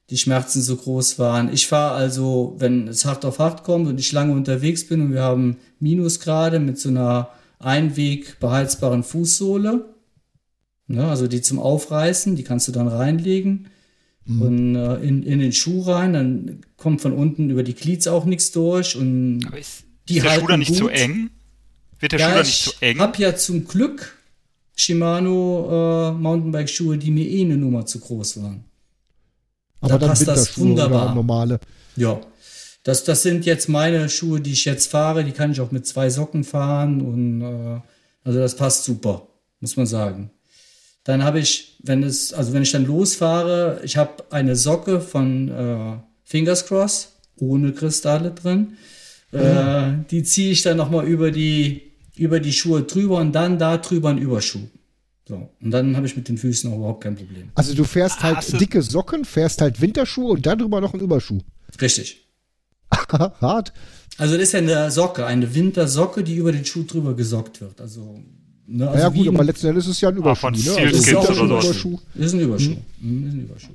[0.09, 1.51] die Schmerzen so groß waren.
[1.51, 5.13] Ich fahre also, wenn es hart auf hart kommt und ich lange unterwegs bin und
[5.13, 9.85] wir haben Minusgrade mit so einer Einweg beheizbaren Fußsohle,
[10.87, 13.67] ne, also die zum Aufreißen, die kannst du dann reinlegen
[14.27, 18.25] und äh, in, in den Schuh rein, dann kommt von unten über die Glieds auch
[18.25, 20.91] nichts durch und Aber ist, Die ist der Schuh halten dann nicht zu gut.
[20.93, 21.29] eng?
[21.99, 22.99] Wird der Schuh dann nicht zu ich eng?
[22.99, 24.17] habe ja zum Glück
[24.75, 28.65] Shimano äh, Mountainbike-Schuhe, die mir eh eine Nummer zu groß waren.
[29.81, 31.13] Aber Da dann passt das wunderbar.
[31.13, 31.59] normale.
[31.95, 32.19] Ja,
[32.83, 35.23] das, das sind jetzt meine Schuhe, die ich jetzt fahre.
[35.23, 37.79] Die kann ich auch mit zwei Socken fahren und äh,
[38.23, 39.27] also das passt super,
[39.59, 40.31] muss man sagen.
[41.05, 45.49] Dann habe ich, wenn es, also wenn ich dann losfahre, ich habe eine Socke von
[45.49, 48.73] äh, Fingers Cross ohne Kristalle drin.
[49.31, 53.77] Äh, die ziehe ich dann nochmal über die, über die Schuhe drüber und dann da
[53.77, 54.67] drüber einen Überschuh.
[55.27, 55.49] So.
[55.61, 57.49] Und dann habe ich mit den Füßen auch überhaupt kein Problem.
[57.55, 61.39] Also du fährst halt du- dicke Socken, fährst halt Winterschuhe und darüber noch einen Überschuh.
[61.81, 62.25] Richtig.
[62.91, 63.73] Hart.
[64.17, 67.81] Also das ist ja eine Socke, eine Wintersocke, die über den Schuh drüber gesockt wird.
[67.81, 68.19] Also,
[68.67, 70.49] ne, also ja gut, aber ein- letzten Endes ist es ja ein Ah, Überschuh.
[70.49, 70.57] ne?
[70.57, 71.65] Sealskins oder Winterschuh, sowas.
[71.65, 71.99] Überschuh.
[72.15, 72.75] ist ein Überschuh.
[73.01, 73.27] Mhm.
[73.27, 73.73] Ist ein Überschuh.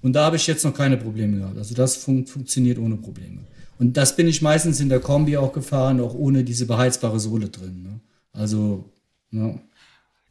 [0.00, 1.58] Und da habe ich jetzt noch keine Probleme gehabt.
[1.58, 3.40] Also das fun funktioniert ohne Probleme.
[3.78, 7.48] Und das bin ich meistens in der Kombi auch gefahren, auch ohne diese beheizbare Sohle
[7.48, 7.82] drin.
[7.82, 8.00] Ne?
[8.32, 8.90] Also,
[9.30, 9.60] ne?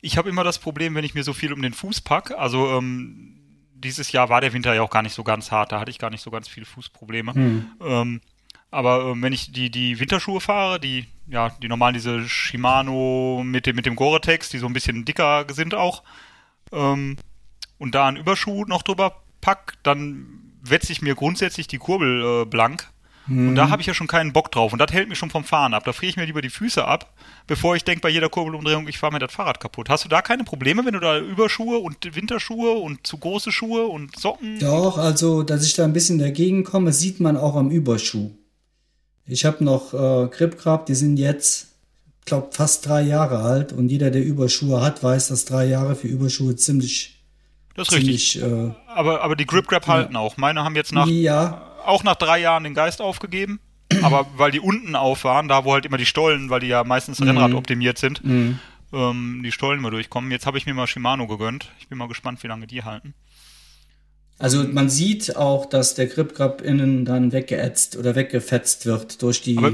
[0.02, 2.38] Ich habe immer das Problem, wenn ich mir so viel um den Fuß packe.
[2.38, 3.34] Also ähm,
[3.74, 6.00] dieses Jahr war der Winter ja auch gar nicht so ganz hart, da hatte ich
[6.00, 7.34] gar nicht so ganz viele Fußprobleme.
[7.82, 8.22] Ähm,
[8.72, 13.66] aber ähm, wenn ich die, die Winterschuhe fahre, die, ja, die normalen, diese Shimano mit
[13.66, 16.04] dem, mit dem Gore-Tex, die so ein bisschen dicker sind auch,
[16.72, 17.18] ähm,
[17.78, 20.26] und da einen Überschuh noch drüber pack, dann
[20.62, 22.92] wetze ich mir grundsätzlich die Kurbel äh, blank.
[23.30, 24.72] Und da habe ich ja schon keinen Bock drauf.
[24.72, 25.84] Und das hält mich schon vom Fahren ab.
[25.84, 27.14] Da friere ich mir lieber die Füße ab,
[27.46, 29.90] bevor ich denke bei jeder Kurbelumdrehung, ich fahre mir das Fahrrad kaputt.
[29.90, 33.88] Hast du da keine Probleme, wenn du da Überschuhe und Winterschuhe und zu große Schuhe
[33.88, 34.60] und Socken?
[34.60, 38.32] Doch, also, dass ich da ein bisschen dagegen komme, sieht man auch am Überschuh.
[39.28, 41.76] Ich habe noch äh, Grip gehabt, die sind jetzt,
[42.26, 46.08] glaube fast drei Jahre alt und jeder, der Überschuhe hat, weiß, dass drei Jahre für
[46.08, 47.22] Überschuhe ziemlich,
[47.76, 48.32] Das ist richtig.
[48.34, 50.38] ziemlich, äh, Aber, aber die Grip Grab halten auch.
[50.38, 53.60] Meine haben jetzt nach, ja, auch nach drei Jahren den Geist aufgegeben.
[54.02, 56.84] Aber weil die unten auf waren, da wo halt immer die Stollen, weil die ja
[56.84, 58.22] meistens Rennrad optimiert sind,
[58.94, 60.30] ähm, die Stollen mal durchkommen.
[60.30, 61.72] Jetzt habe ich mir mal Shimano gegönnt.
[61.80, 63.14] Ich bin mal gespannt, wie lange die halten.
[64.40, 69.58] Also man sieht auch, dass der Gripgrab innen dann weggeätzt oder weggefetzt wird durch die,
[69.58, 69.72] Aber-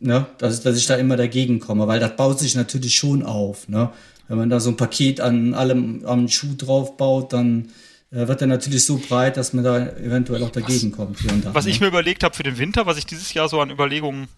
[0.00, 3.68] ne, dass, dass ich da immer dagegen komme, weil das baut sich natürlich schon auf,
[3.68, 3.90] ne.
[4.28, 7.70] Wenn man da so ein Paket an allem am Schuh drauf baut, dann
[8.12, 11.18] äh, wird er natürlich so breit, dass man da eventuell auch dagegen kommt.
[11.18, 11.72] Hier und da, Was ne?
[11.72, 14.28] ich mir überlegt habe für den Winter, was ich dieses Jahr so an Überlegungen,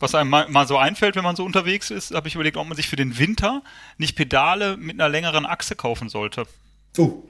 [0.00, 2.66] was einem mal, mal so einfällt, wenn man so unterwegs ist, habe ich überlegt, ob
[2.66, 3.62] man sich für den Winter
[3.96, 6.42] nicht Pedale mit einer längeren Achse kaufen sollte.
[6.98, 7.22] Oh,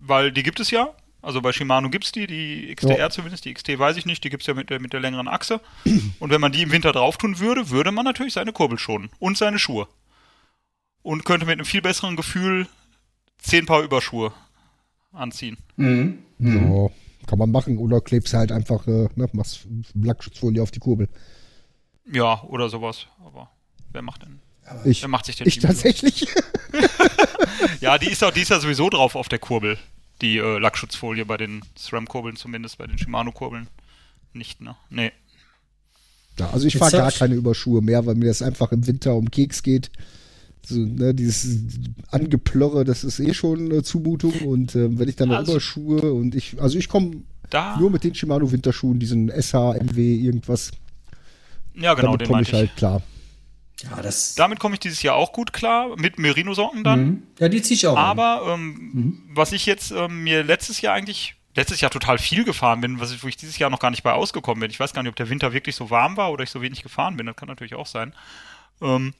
[0.00, 0.94] Weil die gibt es ja.
[1.22, 3.10] Also bei Shimano gibt es die, die XTR Ja.
[3.10, 5.26] zumindest, die XT weiß ich nicht, die gibt es ja mit der, mit der längeren
[5.28, 5.60] Achse.
[6.20, 9.10] Und wenn man die im Winter drauf tun würde, würde man natürlich seine Kurbel schonen
[9.18, 9.88] und seine Schuhe.
[11.02, 12.66] Und könnte mit einem viel besseren Gefühl
[13.38, 14.32] zehn Paar Überschuhe
[15.12, 15.56] anziehen.
[15.76, 16.18] mhm.
[16.38, 16.88] Ja,
[17.26, 17.78] kann man machen.
[17.78, 21.08] Oder klebst halt einfach, äh, ne, machst Lackschutzfolie auf die Kurbel.
[22.12, 23.06] Ja, oder sowas.
[23.24, 23.50] Aber
[23.92, 24.40] wer macht denn?
[24.84, 26.26] Ich, Wer macht sich denn ich tatsächlich.
[27.80, 29.78] Ja, die ist, auch, die ist ja sowieso drauf auf der Kurbel.
[30.22, 33.68] Die äh, Lackschutzfolie bei den SRAM-Kurbeln zumindest, bei den Shimano-Kurbeln
[34.32, 34.76] nicht, ne?
[34.90, 35.12] Nee.
[36.38, 39.30] Ja, also ich fahre gar keine Überschuhe mehr, weil mir das einfach im Winter um
[39.30, 39.90] Keks geht.
[40.66, 41.58] So, ne, dieses
[42.10, 44.32] Angeplörre, das ist eh schon eine Zumutung.
[44.42, 47.90] Und ähm, wenn ich dann noch Also- Überschuhe und ich, also ich komme Da, nur
[47.90, 50.72] mit den Shimano Winterschuhen, diesen SH, MW, irgendwas,
[51.74, 52.52] ja genau, damit den komme ich.
[52.52, 53.02] halt klar.
[53.82, 54.34] Ja, das.
[54.34, 57.04] Damit komme ich dieses Jahr auch gut klar, mit Merino-Socken dann.
[57.04, 57.22] Mhm.
[57.38, 57.96] Ja, die ziehe ich auch.
[57.96, 62.80] Aber ähm, was ich jetzt ähm, mir letztes Jahr eigentlich, letztes Jahr total viel gefahren
[62.80, 64.70] bin, was ich, wo ich dieses Jahr noch gar nicht bei ausgekommen bin.
[64.70, 66.82] Ich weiß gar nicht, ob der Winter wirklich so warm war oder ich so wenig
[66.82, 67.26] gefahren bin.
[67.26, 68.14] Das kann natürlich auch sein.
[68.80, 69.12] Ähm,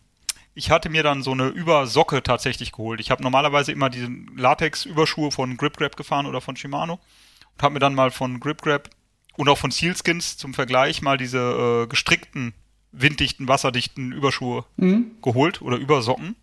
[0.55, 2.99] ich hatte mir dann so eine Übersocke tatsächlich geholt.
[3.01, 6.95] Ich habe normalerweise immer diesen Latex-Überschuhe von Grip Grab gefahren oder von Shimano.
[6.95, 8.89] und habe mir dann mal von Grip Grab
[9.37, 12.55] und auch von Sealskins zum Vergleich mal diese äh, gestrickten,
[12.99, 15.13] winddichten, wasserdichten Überschuhe Mhm.
[15.23, 16.35] geholt oder Übersocken.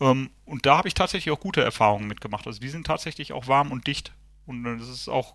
[0.00, 2.46] Ähm, und da habe ich tatsächlich auch gute Erfahrungen mitgemacht.
[2.46, 4.12] Also die sind tatsächlich auch warm und dicht.
[4.46, 5.34] Und es ist auch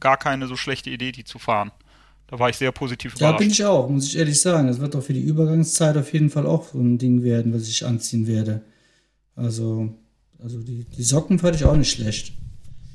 [0.00, 1.70] gar keine so schlechte Idee, die zu fahren.
[2.26, 3.38] Da war ich sehr positiv Da überrascht.
[3.40, 4.66] bin ich auch, muss ich ehrlich sagen.
[4.66, 7.68] Das wird doch für die Übergangszeit auf jeden Fall auch so ein Ding werden, was
[7.68, 8.62] ich anziehen werde.
[9.36, 9.94] Also,
[10.42, 12.32] also die, die Socken fand ich auch nicht schlecht.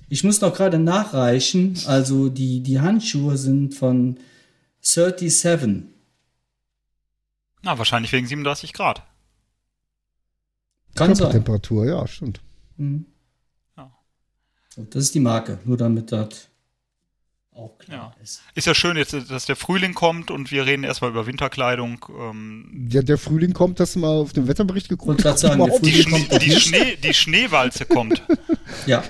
[0.10, 1.78] Ich muss noch gerade nachreichen.
[1.86, 4.18] Also die, die Handschuhe sind von
[4.82, 5.84] 37.
[7.62, 9.04] Na, wahrscheinlich wegen 37 Grad.
[10.96, 11.26] Kann sein.
[11.26, 12.42] Körpertemperatur, ja, stimmt.
[12.78, 13.06] Mhm.
[13.76, 13.92] Ja.
[14.76, 16.48] So, das ist die Marke, nur damit das
[17.52, 18.24] auch klar Ja.
[18.24, 18.42] ist.
[18.56, 22.06] Ist ja schön jetzt, dass der Frühling kommt und wir reden erstmal über Winterkleidung.
[22.20, 25.22] Ähm, Ja, der Frühling kommt, hast du mal auf den Wetterbericht geguckt?
[25.22, 26.52] Grad sagen, der die, Frühling Schnee, kommt doch die.
[26.52, 28.22] Schnee, die Schneewalze kommt.
[28.86, 29.04] Ja.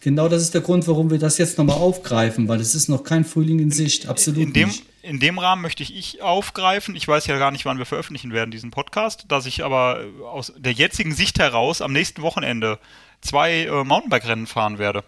[0.00, 3.04] Genau das ist der Grund, warum wir das jetzt nochmal aufgreifen, weil es ist noch
[3.04, 4.06] kein Frühling in Sicht.
[4.06, 4.84] Absolut In dem, nicht.
[5.04, 8.32] In dem Rahmen möchte ich, ich aufgreifen, ich weiß ja gar nicht, wann wir veröffentlichen
[8.32, 12.78] werden, diesen Podcast, dass ich aber äh, aus der jetzigen Sicht heraus am nächsten Wochenende
[13.20, 15.04] zwei äh, Mountainbike-Rennen fahren werde.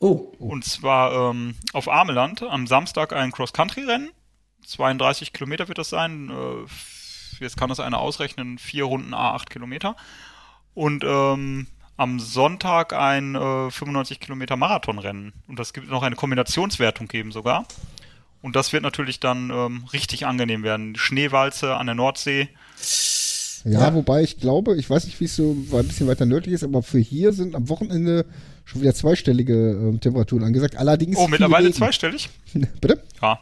[0.00, 4.10] Oh, Und zwar ähm, auf Ameland am Samstag ein Cross-Country-Rennen.
[4.64, 6.30] 32 Kilometer wird das sein.
[6.30, 9.96] Äh, jetzt kann das einer ausrechnen, vier Runden A8 Kilometer.
[10.74, 11.66] Und ähm,
[11.96, 15.32] am Sonntag ein äh, 95 Kilometer Marathonrennen.
[15.48, 17.66] Und das gibt noch eine Kombinationswertung geben sogar.
[18.40, 20.94] Und das wird natürlich dann ähm, richtig angenehm werden.
[20.96, 22.48] Schneewalze an der Nordsee.
[23.64, 23.94] Ja, Ja.
[23.94, 26.82] wobei ich glaube, ich weiß nicht, wie es so ein bisschen weiter nördlich ist, aber
[26.82, 28.24] für hier sind am Wochenende
[28.64, 30.76] schon wieder zweistellige ähm, Temperaturen angesagt.
[30.76, 31.16] Allerdings.
[31.16, 31.76] Oh, mittlerweile Regen.
[31.76, 32.28] zweistellig?
[32.80, 33.02] Bitte?
[33.20, 33.40] Ja.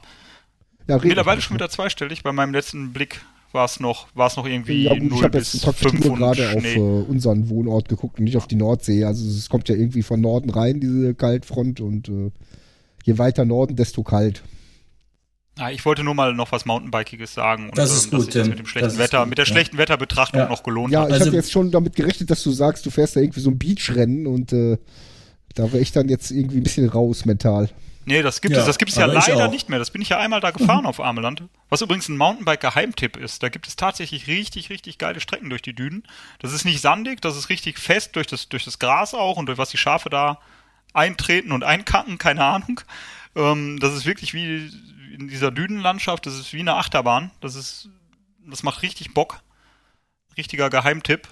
[0.88, 0.99] Ja.
[1.03, 2.22] Mittlerweile schon wieder zweistellig.
[2.22, 3.20] Bei meinem letzten Blick
[3.53, 6.16] war es noch, noch irgendwie Ja, gut, ich 0 habe bis jetzt praktisch 5 nur
[6.16, 9.05] gerade auf äh, unseren Wohnort geguckt und nicht auf die Nordsee.
[9.05, 12.30] Also es kommt ja irgendwie von Norden rein, diese Kaltfront und äh,
[13.05, 14.42] je weiter Norden, desto kalt.
[15.59, 17.70] Ja, ich wollte nur mal noch was Mountainbikiges sagen.
[17.70, 18.50] Und, Das ist ähm, gut, dass sich das Tim.
[18.50, 19.52] mit dem schlechten Wetter, gut, mit der ja.
[19.52, 20.48] schlechten Wetterbetrachtung Ja.
[20.48, 21.09] noch gelohnt Ja, hat.
[21.09, 23.50] ich Also- habe jetzt schon damit gerechnet, dass du sagst, du fährst da irgendwie so
[23.50, 24.76] ein Beachrennen und äh,
[25.54, 27.70] da wäre ich dann jetzt irgendwie ein bisschen raus mental.
[28.09, 29.80] Nee, das gibt Ja, es, das gibt es ja leider nicht mehr.
[29.80, 31.42] Das bin ich ja einmal da gefahren auf Ameland.
[31.70, 33.42] Was übrigens ein Mountainbike-Geheimtipp ist.
[33.42, 36.04] Da gibt es tatsächlich richtig, richtig geile Strecken durch die Dünen.
[36.38, 39.46] Das ist nicht sandig, das ist richtig fest durch das, durch das Gras auch und
[39.46, 40.38] durch was die Schafe da
[40.92, 42.80] eintreten und einkacken, keine Ahnung.
[43.34, 44.70] Ähm, das ist wirklich wie
[45.16, 47.30] in dieser Dünenlandschaft, das ist wie eine Achterbahn.
[47.40, 47.88] Das ist,
[48.46, 49.42] das macht richtig Bock.
[50.36, 51.28] Richtiger Geheimtipp.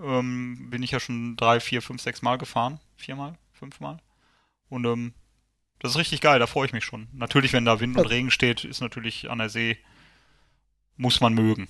[0.00, 2.80] Ähm, bin ich ja schon drei, vier, fünf, sechs Mal gefahren.
[2.96, 3.98] Viermal, fünfmal.
[4.68, 5.14] Und ähm,
[5.78, 7.08] das ist richtig geil, da freue ich mich schon.
[7.12, 9.78] Natürlich, wenn da Wind und Regen steht, ist natürlich an der See,
[10.96, 11.68] muss man mögen.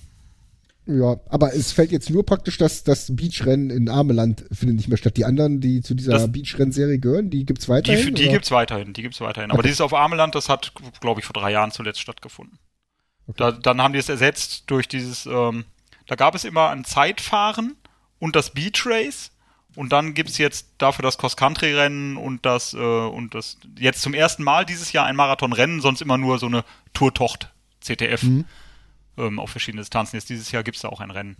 [0.91, 4.97] Ja, aber es fällt jetzt nur praktisch, dass das Beachrennen in Ameland findet nicht mehr
[4.97, 5.17] statt.
[5.17, 8.15] Die anderen, die zu dieser Beachrennserie gehören, die gibt's Die, weiterhin?
[8.15, 8.31] die oder?
[8.33, 9.51] gibt's weiterhin, die gibt's weiterhin.
[9.51, 9.67] Aber Okay.
[9.67, 12.57] dieses auf Ameland, das hat, glaube ich, vor drei Jahren zuletzt stattgefunden.
[13.37, 15.65] Da, dann haben die es ersetzt durch dieses, ähm,
[16.07, 17.75] da gab es immer ein Zeitfahren
[18.17, 19.29] und das Beach Race.
[19.75, 24.43] Und dann gibt's jetzt dafür das Cross-Country-Rennen und das, äh, und das, jetzt zum ersten
[24.43, 26.63] Mal dieses Jahr ein Marathonrennen, sonst immer nur so eine
[26.93, 28.45] Tour-Tocht, CTF, Mhm.
[29.19, 30.17] Ähm, auf verschiedene Distanzen.
[30.17, 31.37] Jetzt dieses Jahr gibt's da auch ein Rennen.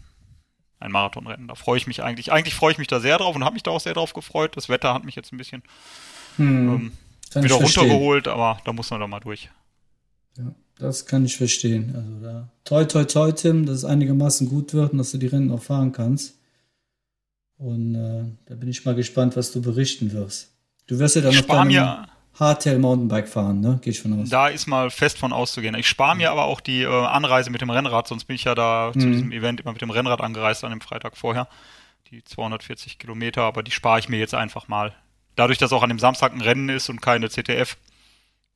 [0.80, 1.48] Ein Marathonrennen.
[1.48, 2.32] Da freue ich mich eigentlich.
[2.32, 4.56] Eigentlich freue ich mich da sehr drauf und habe mich da auch sehr drauf gefreut.
[4.56, 5.62] Das Wetter hat mich jetzt ein bisschen
[6.38, 6.92] hm,
[7.36, 9.50] ähm, wieder runtergeholt, aber da muss man doch mal durch.
[10.38, 11.94] Ja, das kann ich verstehen.
[11.96, 15.28] Also da toi toi toi, Tim, dass es einigermaßen gut wird und dass du die
[15.28, 16.38] Rennen auch fahren kannst.
[17.58, 20.54] Und äh, da bin ich mal gespannt, was du berichten wirst.
[20.88, 22.08] Du wirst ja dann noch Spar dein mir,
[22.40, 23.80] Hardtail Mountainbike fahren, ne?
[23.82, 24.30] Gehe ich von aus.
[24.30, 25.76] da ist mal fest von auszugehen.
[25.76, 28.56] Ich spare mir aber auch die äh, Anreise mit dem Rennrad, sonst bin ich ja
[28.56, 29.12] da zu Mhm.
[29.12, 31.48] diesem Event immer mit dem Rennrad angereist an dem Freitag vorher.
[32.12, 34.94] Die 240 Kilometer, aber die spare ich mir jetzt einfach mal.
[35.36, 37.78] Dadurch, dass auch an dem Samstag ein Rennen ist und keine CTF,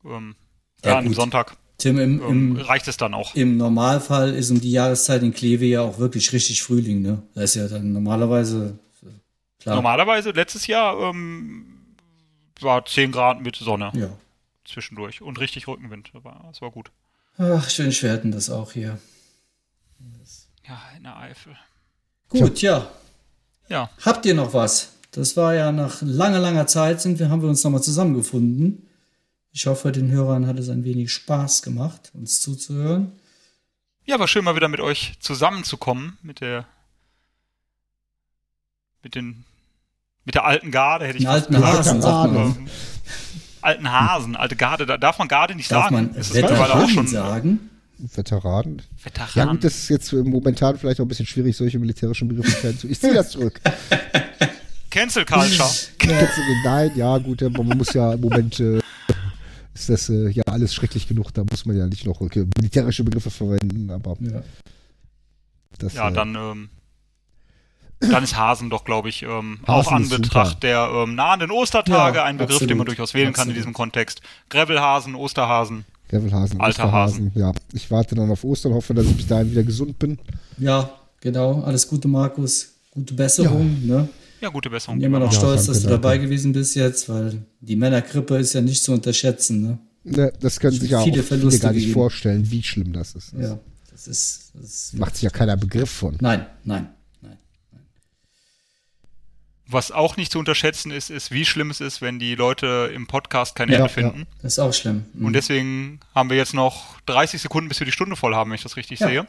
[0.06, 0.36] ähm,
[0.84, 1.14] Ja, ja, an dem.
[1.14, 3.36] Sonntag Tim, im, ähm, im, reicht es dann auch.
[3.36, 7.22] im Normalfall ist um die Jahreszeit in Kleve ja auch wirklich richtig Frühling, ne?
[7.36, 9.08] Das ist ja dann normalerweise äh,
[9.62, 9.76] klar.
[9.76, 11.66] Normalerweise, letztes Jahr ähm,
[12.64, 14.10] war 10 Grad mit Sonne Ja.
[14.66, 16.12] zwischendurch und richtig Rückenwind.
[16.14, 16.92] Das war, das war gut.
[17.38, 19.00] Ach, schön, hatten das auch hier.
[20.68, 21.58] Ja, in der Eifel.
[22.30, 22.90] Gut, ja.
[23.70, 24.94] Ja, Habt ihr noch was?
[25.12, 28.88] Das war ja nach langer, langer Zeit sind wir, haben wir uns nochmal zusammengefunden.
[29.52, 33.12] Ich hoffe, den Hörern hat es ein wenig Spaß gemacht, uns zuzuhören.
[34.06, 36.66] Ja, war schön mal wieder mit euch zusammenzukommen, mit der
[39.04, 39.46] mit den
[40.26, 41.78] mit der alten Garde hätte ich alten gesagt.
[41.80, 42.70] Hasen, sagt man.
[43.62, 45.96] Alten Hasen, alte Garde, da darf man Garde nicht Darf sagen.
[45.96, 47.70] man ist das mittlerweile auch schon Veteranen sagen?
[48.16, 48.82] Veteranen.
[48.82, 49.50] Ja Veteran.
[49.52, 52.88] gut, das ist jetzt momentan vielleicht auch ein bisschen schwierig, solche militärischen Begrifflichkeiten zu.
[52.90, 53.62] Ich ziehe das zurück.
[54.90, 55.70] Cancel Culture.
[55.98, 58.80] Cancel, nein, ja, gut, ja, man muss ja im Moment äh,
[59.74, 63.04] ist das äh, ja alles schrecklich genug, da muss man ja nicht noch okay, militärische
[63.04, 64.44] Begriffe verwenden, aber Ja.
[65.80, 66.70] das Ja, äh, dann, ähm,
[68.12, 70.10] dann ist Hasen doch, glaube ich, ähm, Hasen auch an.
[70.10, 72.88] Betracht der ähm, nahenden Ostertage Ja, ein Begriff, den man absolut.
[72.90, 73.58] durchaus wählen kann in Absolut.
[73.58, 74.22] diesem Kontext.
[74.50, 75.86] Gravelhasen, Osterhasen.
[76.10, 77.52] Gravelhasen, Alter Osterhasen, ja.
[77.74, 80.20] Ich warte dann auf Ostern, hoffe, dass ich bis dahin wieder gesund bin.
[80.58, 80.90] ja,
[81.22, 81.62] genau.
[81.62, 82.70] Alles Gute, Markus.
[82.92, 83.86] Gute Besserung.
[83.88, 84.08] Ne?
[84.42, 85.00] Ja, gute Besserung.
[85.00, 86.02] Bin immer noch Ja, stolz, danke, dass du danke.
[86.02, 89.62] dabei gewesen bist jetzt, weil die Männergrippe ist ja nicht zu unterschätzen.
[89.62, 89.78] Ne?
[90.04, 91.94] Ne, das können sich ja auch Viele Verluste gar nicht gegeben.
[91.94, 93.34] vorstellen, wie schlimm das ist.
[93.40, 93.58] Ja,
[93.90, 94.52] das ist.
[94.54, 96.18] Das ist Macht sich ja keiner Begriff von.
[96.20, 96.90] nein, nein.
[99.74, 103.08] Was auch nicht zu unterschätzen ist, ist, wie schlimm es ist, wenn die Leute im
[103.08, 103.94] Podcast kein Ja, Ende ja.
[103.94, 104.28] finden.
[104.42, 105.06] Das ist auch schlimm.
[105.14, 105.26] Mhm.
[105.26, 108.56] Und deswegen haben wir jetzt noch 30 Sekunden, bis wir die Stunde voll haben, wenn
[108.56, 109.08] ich das richtig Ja.
[109.08, 109.28] sehe.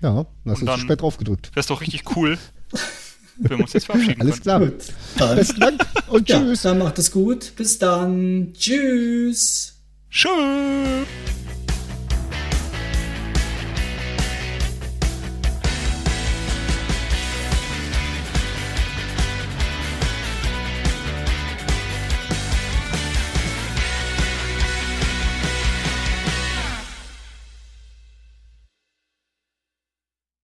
[0.00, 1.50] Ja, da hast Und du dann- zu spät drauf gedrückt.
[1.54, 2.38] Das ist doch richtig cool,
[3.38, 4.60] wenn wir uns jetzt verabschieden Alles klar.
[4.60, 4.74] Gut.
[5.16, 6.62] Dann, Besten Dank und ja, tschüss.
[6.62, 7.52] dann macht es gut.
[7.56, 8.52] Bis dann.
[8.56, 9.74] Tschüss.
[10.10, 10.28] Tschüss.